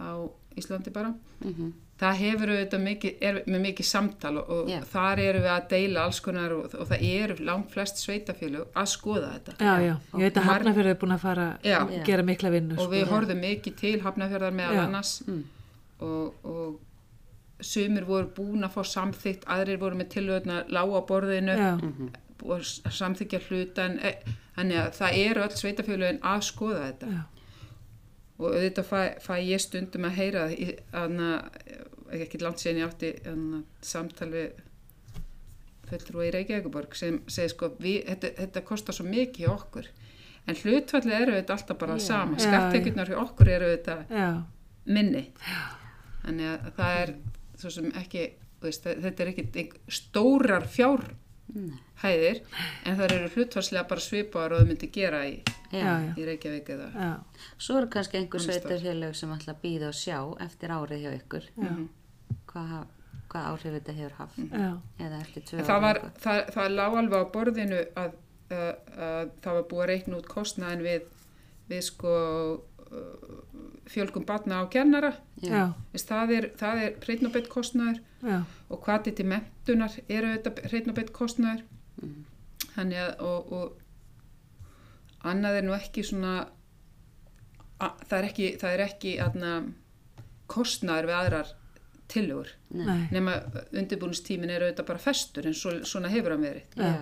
á 0.00 0.10
Íslandi 0.58 0.90
bara 0.92 1.14
Mhm. 1.44 1.72
það 1.98 2.14
hefur 2.18 2.50
auðvitað 2.50 2.82
mikið, 2.82 3.14
er 3.22 3.36
með 3.46 3.60
mikið 3.62 3.86
samtal 3.86 4.36
og, 4.38 4.50
og 4.50 4.68
Já. 4.70 4.80
þar 4.92 5.18
eru 5.22 5.38
við 5.42 5.50
að 5.54 5.68
deila 5.68 6.04
alls 6.04 6.20
konar 6.20 6.52
og, 6.54 6.74
og 6.74 6.86
það 6.88 7.00
eru 7.08 7.36
langt 7.44 7.70
flest 7.74 7.96
sveitafélög 8.02 8.66
að 8.74 8.86
skoða 8.92 9.30
þetta 9.34 9.54
Já, 9.58 9.74
já, 9.86 9.94
ég 10.14 10.22
veit 10.26 10.36
að 10.38 10.46
Hafnarfjörður 10.48 10.90
er 10.92 10.98
búin 11.00 11.14
að 11.16 11.24
fara 11.24 11.46
Já. 11.64 11.78
að 11.80 12.04
gera 12.06 12.22
mikla 12.22 12.50
vinnu. 12.54 12.74
og 12.78 12.84
sko. 12.84 12.92
við 12.92 13.06
horfðum 13.10 13.40
mikið 13.42 13.76
til 13.80 14.00
hafnafjörðar 14.02 14.54
meðal 14.60 14.78
annars 14.84 15.22
Mm. 15.26 15.44
og, 16.00 16.34
og 16.44 16.80
sumir 17.60 18.04
voru 18.06 18.28
búin 18.36 18.62
að 18.62 18.70
fá 18.76 18.82
samþygt 18.86 19.44
aðrir 19.50 19.78
voru 19.82 19.96
með 19.98 20.08
tilöðuna 20.14 20.64
lág 20.70 20.90
á 20.94 21.00
borðinu 21.06 21.56
Já, 21.58 21.72
og 22.44 22.62
samþykja 22.64 23.40
hluta 23.48 23.84
en 23.88 23.98
e, 23.98 24.12
þannig 24.56 24.78
að 24.82 24.92
það 25.00 25.18
eru 25.24 25.42
öll 25.46 25.56
sveitafélögin 25.58 26.20
að 26.22 26.44
skoða 26.48 26.84
þetta. 26.86 27.10
Já, 27.16 27.20
og 28.38 28.46
auðvitað 28.54 28.88
fæ, 28.92 29.00
fæ 29.24 29.34
ég 29.42 29.60
stundum 29.64 30.04
að 30.06 30.16
heyra 30.20 30.44
í- 30.54 30.78
anna, 30.94 31.30
ekki 32.14 32.38
langt 32.42 32.62
síðan 32.62 32.78
ég 32.84 32.88
átti 32.92 33.12
anna, 33.26 33.62
samtal 33.82 34.28
við 34.30 34.52
fulltrúa 35.88 36.26
í 36.28 36.32
Reykjavíkuborg 36.34 36.94
sem 36.98 37.20
segir 37.32 37.54
sko 37.54 37.70
við, 37.80 38.02
þetta, 38.10 38.30
þetta 38.42 38.62
kostar 38.68 38.94
svo 38.96 39.06
mikið 39.08 39.48
okkur. 39.54 39.88
En 40.48 40.56
hlutfallið 40.56 41.16
eru 41.22 41.34
þetta 41.38 41.56
alltaf 41.56 41.78
bara 41.80 41.96
Já. 41.98 42.04
sama. 42.06 42.36
Já, 42.38 42.44
skattekjurnar 42.46 43.10
hjá 43.12 43.18
okkur 43.22 43.50
eru 43.52 43.70
þetta 43.74 43.96
já, 44.12 44.28
minni. 44.88 45.24
Þannig 46.24 46.50
að 46.52 46.68
það 46.78 47.00
er 47.02 47.12
svo 47.58 47.72
sem 47.74 47.88
ekki 48.00 48.24
veist, 48.62 48.84
þetta 48.88 49.24
er 49.24 49.32
ekki 49.32 49.66
stórar 49.92 50.66
fjárhæðir 51.52 52.40
en 52.86 52.98
það 52.98 53.14
eru 53.16 53.30
hlutfallslega 53.34 53.88
bara 53.90 54.04
svipaðar 54.04 54.52
og 54.56 54.60
þau 54.62 54.68
myndi 54.68 54.88
gera 54.94 55.22
í, 55.28 55.32
í 55.72 56.26
Reykjavík 56.28 56.68
eða 56.74 56.88
já, 56.94 57.08
Svo 57.58 57.78
eru 57.80 57.88
kannski 57.92 58.20
einhver 58.20 58.44
sveitarfélög 58.44 59.16
sem 59.18 59.32
ætla 59.34 59.54
að 59.56 59.62
býða 59.64 59.88
og 59.90 59.98
sjá 59.98 60.18
eftir 60.44 60.74
árið 60.76 61.02
hjá 61.06 61.10
ykkur. 61.18 61.48
já, 61.56 61.72
Hvað, 62.48 62.72
hvað 63.32 63.46
áhrif 63.52 63.76
þetta 63.78 63.96
hefur 63.98 64.16
haft? 64.22 64.38
já, 64.38 64.70
Eða 65.06 65.20
eftir 65.24 65.42
tvö 65.48 65.58
En 65.58 65.64
ár 65.64 65.68
það, 65.70 65.82
var, 65.86 66.00
það, 66.24 66.42
það 66.56 66.74
lá 66.78 66.86
alveg 66.88 67.18
á 67.18 67.32
borðinu 67.36 67.80
að, 68.04 68.16
að, 68.50 68.72
að 69.08 69.30
það 69.44 69.58
var 69.58 69.68
búið 69.72 69.82
að 69.84 69.90
reikna 69.92 70.20
út 70.22 70.28
kostnaðin 70.32 70.84
við, 70.86 71.08
við 71.68 71.82
sko 71.88 72.14
fjölgum 73.92 74.24
batna 74.28 74.62
á 74.64 74.64
kennara 74.72 75.10
Þess, 75.92 76.04
það 76.08 76.32
er, 76.36 76.46
það 76.58 76.82
er 76.84 76.94
hreitn 77.06 77.26
og 77.28 77.32
beitt 77.32 77.48
kostnaður 77.52 78.00
já, 78.22 78.38
og 78.70 78.80
hvað 78.84 79.10
til 79.14 79.26
mentunar 79.30 79.92
eru 80.08 80.32
þetta 80.36 80.68
hreitn 80.70 80.90
og 80.90 80.96
beitt 81.00 81.12
kostnaður 81.12 81.62
Mhm. 81.98 82.24
þannig 82.76 82.98
að 83.02 83.20
og, 83.26 83.52
og 83.52 85.26
annað 85.26 85.56
er 85.58 85.64
nú 85.66 85.72
ekki 85.74 86.04
svona 86.06 86.34
að, 87.80 87.92
það 88.08 88.18
er 88.18 88.26
ekki, 88.28 88.48
það 88.60 88.74
er 88.76 88.82
ekki 88.84 89.14
aðna, 89.22 89.52
kostnaður 90.50 91.08
við 91.10 91.16
aðrar 91.18 91.50
tillögur. 92.08 92.52
Nei, 92.72 93.08
nema 93.12 93.34
undirbúinistímin 93.76 94.50
er 94.54 94.62
auðvitað 94.64 94.86
bara 94.88 94.98
festur 95.02 95.46
en 95.46 95.54
svo, 95.58 95.74
svona 95.84 96.08
hefur 96.08 96.30
hann 96.36 96.46
verið. 96.46 96.62
Já, 96.78 96.92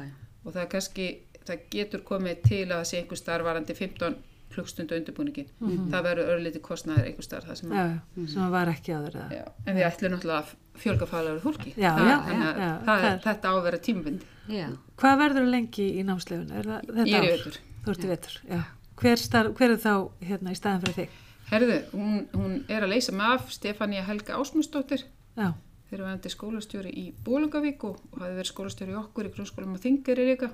og 0.44 0.52
það 0.54 0.62
er 0.64 0.70
kannski, 0.72 1.06
það 1.46 1.60
getur 1.70 2.02
komið 2.08 2.40
til 2.48 2.64
að 2.66 2.80
það 2.80 2.88
sé 2.90 3.00
einhver 3.02 3.20
starfvarandi 3.20 3.76
15 3.78 4.16
klukkstundu 4.54 4.96
undirbúningin 4.96 5.48
það 5.90 6.06
verður 6.06 6.30
örlítið 6.34 6.62
kostnaður 6.64 7.08
einhver 7.10 7.26
starf 7.26 7.48
það 7.48 7.58
sem 7.60 7.74
já, 7.76 7.82
já, 7.90 8.26
sem 8.32 8.54
var 8.54 8.70
ekki 8.72 8.94
áður 8.94 9.18
eða. 9.20 9.26
Já, 9.36 9.44
en 9.66 9.76
við 9.78 9.86
ætlum 9.88 10.14
náttúrulega 10.14 10.38
að 10.42 10.80
fjölga 10.82 11.08
faglegur 11.10 11.42
fólki. 11.44 11.74
Já, 11.74 11.90
það, 11.96 12.08
já, 12.10 12.16
þannig 12.28 12.46
að 12.46 12.78
það, 12.86 13.04
er, 13.10 13.20
þetta 13.26 13.50
á 13.50 13.52
að 13.52 13.62
vera 13.66 13.82
tímabindi 13.88 14.56
já. 14.56 14.66
Hvað 15.02 15.20
verður 15.24 15.50
lengi 15.52 15.86
í? 15.90 16.06
Er 16.06 16.72
þetta 16.86 17.06
ég 17.10 17.28
er 17.28 18.02
í 18.06 18.10
vetur, 18.10 18.40
já. 18.48 18.62
Hver, 18.96 19.20
starf, 19.20 19.52
hver 19.58 19.74
er 19.74 19.80
þá 19.82 19.94
hérna 20.24 20.54
í 20.54 20.58
staðan 20.58 20.86
fyrir 20.86 20.96
þig? 21.02 21.22
Herðu, 21.50 21.76
hún, 21.92 22.22
hún 22.32 22.54
er 22.72 22.86
að 22.86 22.94
leysa 22.94 23.12
mig 23.14 23.34
af 23.36 23.50
Stefania 23.54 24.02
Helga 24.06 24.38
Ásmundsdóttir. 24.40 25.04
Já, 25.36 25.52
þegar 25.90 26.06
við 26.06 26.14
endi 26.14 26.32
skólastjóri 26.32 26.94
í 26.96 27.04
Bólangavík 27.26 27.84
og, 27.86 28.00
hafi 28.16 28.32
verið 28.32 28.50
skólastjóri 28.50 28.94
í 28.94 28.98
okkur 28.98 29.28
í 29.28 29.34
grunnskólum 29.36 29.76
og 29.76 29.82
þingir 29.84 30.22
er 30.22 30.32
líka 30.32 30.48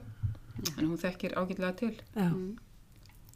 en 0.76 0.85
hún 0.85 0.98
þekkir 1.00 1.37
ágætlega 1.38 1.72
til. 1.78 1.94
Já. 2.16 2.28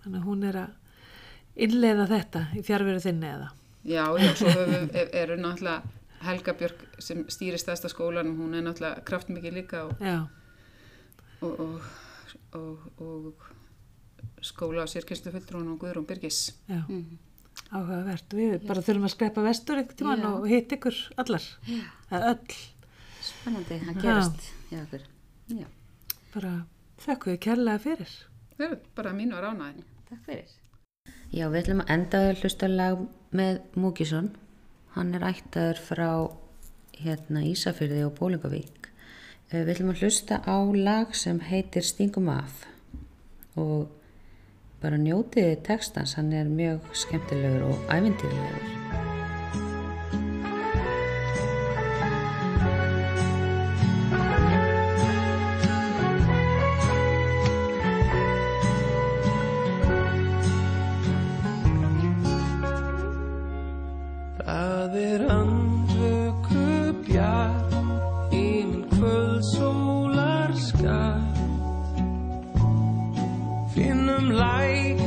Þannig 0.07 0.21
að 0.21 0.27
hún 0.31 0.43
er 0.47 0.57
að 0.61 1.63
innleiða 1.67 2.05
þetta 2.07 2.41
í 2.55 2.61
fjárveru 2.63 3.01
þinni 3.03 3.27
eða? 3.27 3.47
Já, 3.87 4.03
já, 4.23 4.29
svo 4.39 4.51
höfum, 4.55 4.85
er, 4.95 5.09
eru 5.19 5.37
náttúrulega 5.41 5.95
Helga 6.27 6.53
Björk 6.61 6.85
sem 7.03 7.25
stýri 7.31 7.59
stærsta 7.59 7.91
skólan 7.91 8.31
hún 8.39 8.55
er 8.55 8.63
náttúrulega 8.63 9.03
kraftmikið 9.09 9.57
líka 9.57 9.81
og, 9.89 9.97
Já, 9.99 10.21
og, 11.43 11.59
og, 11.65 11.89
og, 12.55 12.85
og 13.03 14.45
skóla 14.47 14.87
á 14.87 14.91
sérkynstu 14.91 15.35
fulltrún 15.35 15.73
og 15.75 15.83
Guðrún 15.83 16.07
Byrgis 16.07 16.53
já. 16.71 16.85
Mhm. 16.87 17.19
Áhugavert. 17.75 18.31
Við 18.37 18.63
bara 18.69 18.83
þurfum 18.85 19.09
að 19.09 19.15
skrepa 19.17 19.43
vestur 19.43 19.81
einhvern 19.81 19.99
tímann 19.99 20.23
Já. 20.23 20.29
og 20.29 20.45
hitt 20.47 20.75
ykkur 20.77 20.99
allar. 21.19 21.47
Öll. 22.13 22.57
Spennandi 23.27 23.79
að 23.81 23.89
Já. 23.89 24.01
gerast. 24.05 24.47
Já, 24.71 25.67
Bara 26.37 26.53
þökkum 27.03 27.33
við 27.33 27.41
kærlega 27.49 27.83
fyrir. 27.83 28.13
Það 28.55 28.67
er 28.71 28.79
bara 28.95 29.15
mínu 29.17 29.35
að 29.35 29.47
rána 29.49 29.71
henni 29.73 29.96
takk 30.09 30.25
fyrir. 30.27 30.55
Já, 31.35 31.47
við 31.51 31.61
ætlum 31.63 31.83
að 31.85 31.93
enda 31.97 32.23
að 32.31 32.43
hlusta 32.43 32.69
lag 32.71 33.01
með 33.37 33.61
Múkisson. 33.75 34.31
Hann 34.97 35.15
er 35.15 35.27
ættaður 35.29 35.83
frá 35.83 36.11
hérna 36.97 37.43
Ísafyrði 37.45 38.05
og 38.07 38.15
Bólingavík. 38.19 38.91
Eh, 39.51 39.63
Við 39.63 39.75
ætlum 39.75 39.93
að 39.93 40.03
hlusta 40.03 40.41
á 40.43 40.57
lag 40.75 41.15
sem 41.15 41.41
heitir 41.41 41.85
Stingum 41.85 42.29
af 42.33 42.65
og 43.57 43.89
bara 44.83 44.99
njótiði 45.01 45.57
textans, 45.65 46.15
hann 46.19 46.33
er 46.33 46.45
mjög 46.45 46.93
skemmtilegur 46.93 47.71
og 47.71 47.95
ævintýrlegur. 47.95 48.96
Læk, 74.57 74.99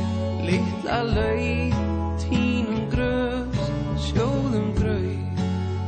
litla 0.46 1.00
laug, 1.16 1.74
tínum 2.22 2.82
grös, 2.94 3.58
sjóðum 4.06 4.68
grau. 4.78 5.10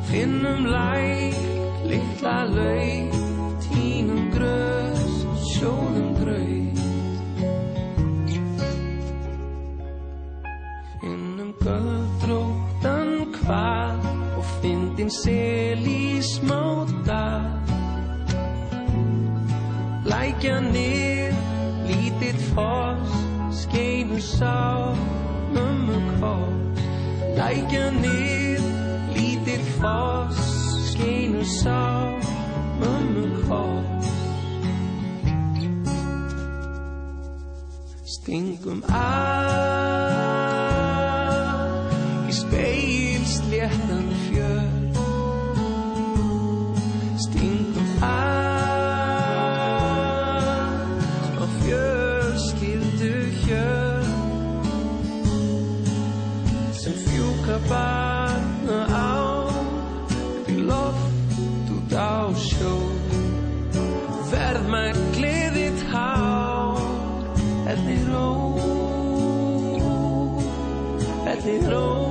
Finnum 0.10 0.66
læk, 0.66 1.38
litla 1.90 2.38
laug, 2.58 3.14
tínum 3.66 4.24
grös, 4.34 5.04
sjóðum 5.54 6.10
grau. 6.22 6.58
Finnum 11.02 11.52
göldróttan 11.62 13.10
hvað 13.38 14.10
og 14.38 14.46
fyndin 14.62 15.12
sel 15.22 15.86
í 15.86 16.22
smáta 16.34 17.26
Lækja 20.12 20.58
nið, 20.66 21.36
lítill 21.86 22.40
foss, 22.52 22.91
skeinu 24.22 24.38
sá, 24.38 24.94
mömmu 25.54 25.98
koss 26.20 26.82
Lækja 27.38 27.90
nið, 27.92 28.62
lítill 29.16 29.66
foss, 29.80 30.38
skeinu 30.92 31.44
sá, 31.46 31.82
mömmu 32.80 33.26
koss 33.48 34.12
Stingum 38.06 38.84
að 38.90 40.71
thì 71.44 71.60
through 71.60 72.02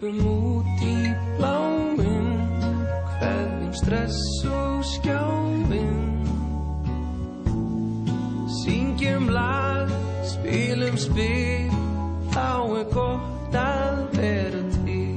remove 0.00 0.59
stress 3.90 4.44
og 4.44 4.84
skjáinn. 4.84 6.26
Syngjum 8.64 9.28
lag, 9.28 9.88
spilum 10.24 10.96
spil, 10.96 11.72
þá 12.30 12.50
er 12.78 12.86
gott 12.94 13.56
að 13.58 13.98
vera 14.14 14.62
til. 14.76 15.16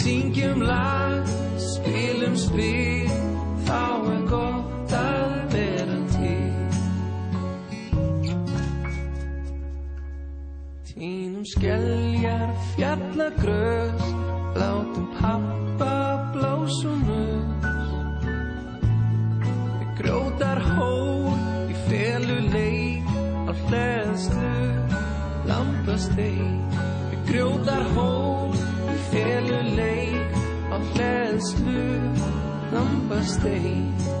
Syngjum 0.00 0.64
lag, 0.64 1.28
spilum 1.60 2.36
spil, 2.40 3.12
þá 3.68 3.84
er 4.14 4.24
gott 4.32 4.96
að 4.96 5.36
vera 5.52 6.00
til. 6.16 6.56
Tínum 10.88 11.44
skeljar 11.52 12.48
fjallagrös, 12.72 13.89
Við 27.30 27.38
grótar 27.38 27.84
hól 27.94 28.50
felu 29.12 29.60
leik 29.76 30.32
á 30.74 30.76
hleðslu 30.90 31.84
lampasteik. 32.74 34.19